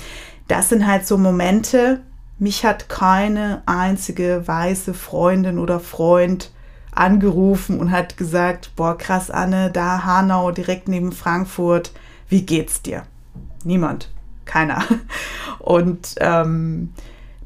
das 0.49 0.67
sind 0.67 0.85
halt 0.85 1.07
so 1.07 1.17
Momente, 1.17 2.01
mich 2.39 2.65
hat 2.65 2.89
keine 2.89 3.63
einzige 3.65 4.45
weiße 4.45 4.93
Freundin 4.93 5.57
oder 5.57 5.79
Freund 5.79 6.51
angerufen 6.91 7.79
und 7.79 7.91
hat 7.91 8.17
gesagt, 8.17 8.71
boah, 8.75 8.97
krass, 8.97 9.31
Anne, 9.31 9.71
da 9.71 10.03
Hanau, 10.03 10.51
direkt 10.51 10.89
neben 10.89 11.13
Frankfurt, 11.13 11.93
wie 12.27 12.45
geht's 12.45 12.81
dir? 12.81 13.03
Niemand. 13.67 14.09
Keiner. 14.45 14.83
Und 15.59 16.15
ähm, 16.21 16.93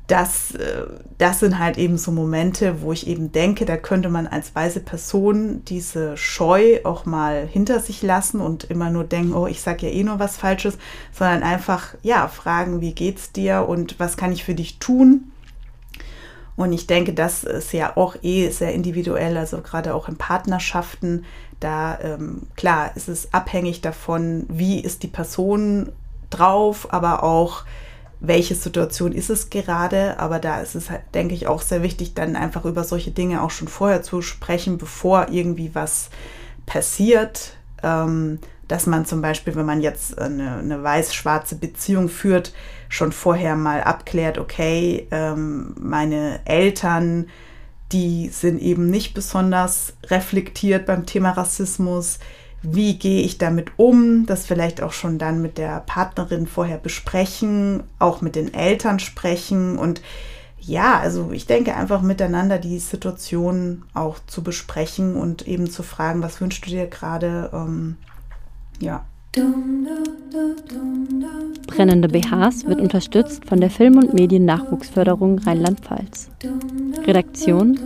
das, 0.06 0.54
äh, 0.56 0.86
das 1.18 1.40
sind 1.40 1.58
halt 1.58 1.78
eben 1.78 1.98
so 1.98 2.12
Momente, 2.12 2.82
wo 2.82 2.92
ich 2.92 3.08
eben 3.08 3.32
denke, 3.32 3.66
da 3.66 3.76
könnte 3.78 4.10
man 4.10 4.28
als 4.28 4.54
weise 4.54 4.82
Person 4.82 5.64
diese 5.66 6.16
Scheu 6.18 6.80
auch 6.84 7.06
mal 7.06 7.48
hinter 7.48 7.80
sich 7.80 8.04
lassen 8.04 8.40
und 8.40 8.66
immer 8.66 8.92
nur 8.92 9.04
denken, 9.04 9.34
oh, 9.34 9.48
ich 9.48 9.62
sage 9.62 9.88
ja 9.88 9.94
eh 9.94 10.04
nur 10.04 10.20
was 10.20 10.38
Falsches, 10.38 10.78
sondern 11.12 11.42
einfach, 11.42 11.96
ja, 12.04 12.28
fragen, 12.28 12.82
wie 12.82 12.94
geht's 12.94 13.32
dir 13.32 13.68
und 13.68 14.00
was 14.00 14.16
kann 14.16 14.32
ich 14.32 14.44
für 14.44 14.56
dich 14.56 14.78
tun? 14.78 15.32
Und 16.56 16.74
ich 16.74 16.86
denke, 16.86 17.14
das 17.14 17.44
ist 17.44 17.74
ja 17.74 17.98
auch 17.98 18.16
eh 18.22 18.50
sehr 18.50 18.74
individuell, 18.74 19.38
also 19.38 19.62
gerade 19.62 19.96
auch 19.96 20.08
in 20.08 20.18
Partnerschaften. 20.18 21.26
Da, 21.60 21.98
ähm, 22.02 22.44
klar, 22.56 22.96
ist 22.96 23.08
es 23.08 23.34
abhängig 23.34 23.82
davon, 23.82 24.46
wie 24.50 24.80
ist 24.80 25.02
die 25.02 25.08
Person 25.08 25.90
drauf, 26.32 26.92
aber 26.92 27.24
auch, 27.24 27.64
welche 28.24 28.54
Situation 28.54 29.14
ist 29.14 29.32
es 29.32 29.50
gerade, 29.50 30.20
aber 30.20 30.38
da 30.38 30.62
ist 30.62 30.76
es 30.76 30.92
halt, 30.92 31.02
denke 31.16 31.34
ich, 31.34 31.48
auch 31.48 31.62
sehr 31.62 31.82
wichtig, 31.82 32.14
dann 32.14 32.36
einfach 32.36 32.66
über 32.66 32.84
solche 32.84 33.10
Dinge 33.10 33.42
auch 33.42 33.50
schon 33.50 33.68
vorher 33.68 34.04
zu 34.04 34.22
sprechen, 34.22 34.78
bevor 34.78 35.30
irgendwie 35.30 35.74
was 35.74 36.12
passiert. 36.68 37.58
Ähm, 37.82 38.38
dass 38.68 38.86
man 38.86 39.06
zum 39.06 39.22
Beispiel, 39.22 39.56
wenn 39.56 39.66
man 39.66 39.82
jetzt 39.82 40.18
eine, 40.18 40.56
eine 40.60 40.82
weiß-schwarze 40.82 41.56
Beziehung 41.56 42.08
führt, 42.08 42.54
schon 42.88 43.12
vorher 43.12 43.58
mal 43.58 43.82
abklärt, 43.82 44.38
okay, 44.38 45.08
ähm, 45.12 45.76
meine 45.78 46.40
Eltern, 46.46 47.28
die 47.92 48.30
sind 48.30 48.62
eben 48.62 48.90
nicht 48.90 49.14
besonders 49.14 49.94
reflektiert 50.06 50.86
beim 50.86 51.06
Thema 51.06 51.32
Rassismus 51.32 52.20
wie 52.64 52.98
gehe 52.98 53.22
ich 53.24 53.38
damit 53.38 53.72
um, 53.78 54.26
das 54.26 54.46
vielleicht 54.46 54.82
auch 54.82 54.92
schon 54.92 55.18
dann 55.18 55.42
mit 55.42 55.58
der 55.58 55.80
Partnerin 55.82 56.48
vorher 56.48 56.78
besprechen, 56.78 57.84
auch 58.00 58.22
mit 58.22 58.36
den 58.36 58.54
Eltern 58.54 59.00
sprechen 59.00 59.78
und 59.78 60.02
ja, 60.64 61.00
also 61.00 61.32
ich 61.32 61.48
denke 61.48 61.76
einfach 61.76 62.02
miteinander 62.02 62.60
die 62.60 62.78
Situation 62.78 63.84
auch 63.96 64.18
zu 64.28 64.44
besprechen 64.44 65.16
und 65.16 65.48
eben 65.48 65.70
zu 65.70 65.82
fragen, 65.82 66.22
was 66.22 66.40
wünschst 66.40 66.66
du 66.66 66.70
dir 66.70 66.86
gerade, 66.86 67.50
ähm, 67.52 67.98
ja. 68.80 69.04
Brennende 71.68 72.10
BHs 72.10 72.68
wird 72.68 72.82
unterstützt 72.82 73.46
von 73.46 73.62
der 73.62 73.70
Film- 73.70 73.98
und 73.98 74.14
Mediennachwuchsförderung 74.14 75.40
Rheinland-Pfalz. 75.40 76.30
Redaktion 77.08 77.80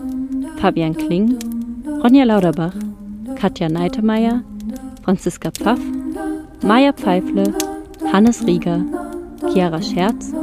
Fabian 0.58 0.98
Kling, 0.98 1.38
Ronja 2.04 2.24
Lauderbach, 2.24 2.74
Katja 3.36 3.70
Neitemeyer, 3.70 4.42
Franziska 5.06 5.52
Pfaff, 5.52 5.80
Maja 6.64 6.92
Pfeifle, 6.92 7.54
Hannes 8.12 8.44
Rieger, 8.48 8.84
Chiara 9.54 9.80
Scherz 9.80 10.34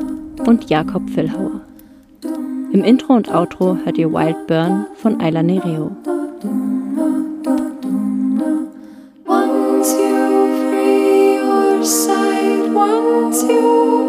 und 0.47 0.71
Jakob 0.71 1.03
Villhauer. 1.11 1.63
Im 2.71 2.85
Intro 2.85 3.15
und 3.15 3.29
Outro 3.29 3.77
hört 3.85 3.99
ihr 3.99 4.13
Wild 4.13 4.47
Burn 4.47 4.87
von 4.95 5.21
Ayla 5.21 5.43
Nereo. 5.43 5.91
Once 9.27 9.93
you 9.95 10.47
free 10.71 11.41
your 11.43 11.85
sight, 11.85 12.73
once 12.73 13.43
you 13.43 14.02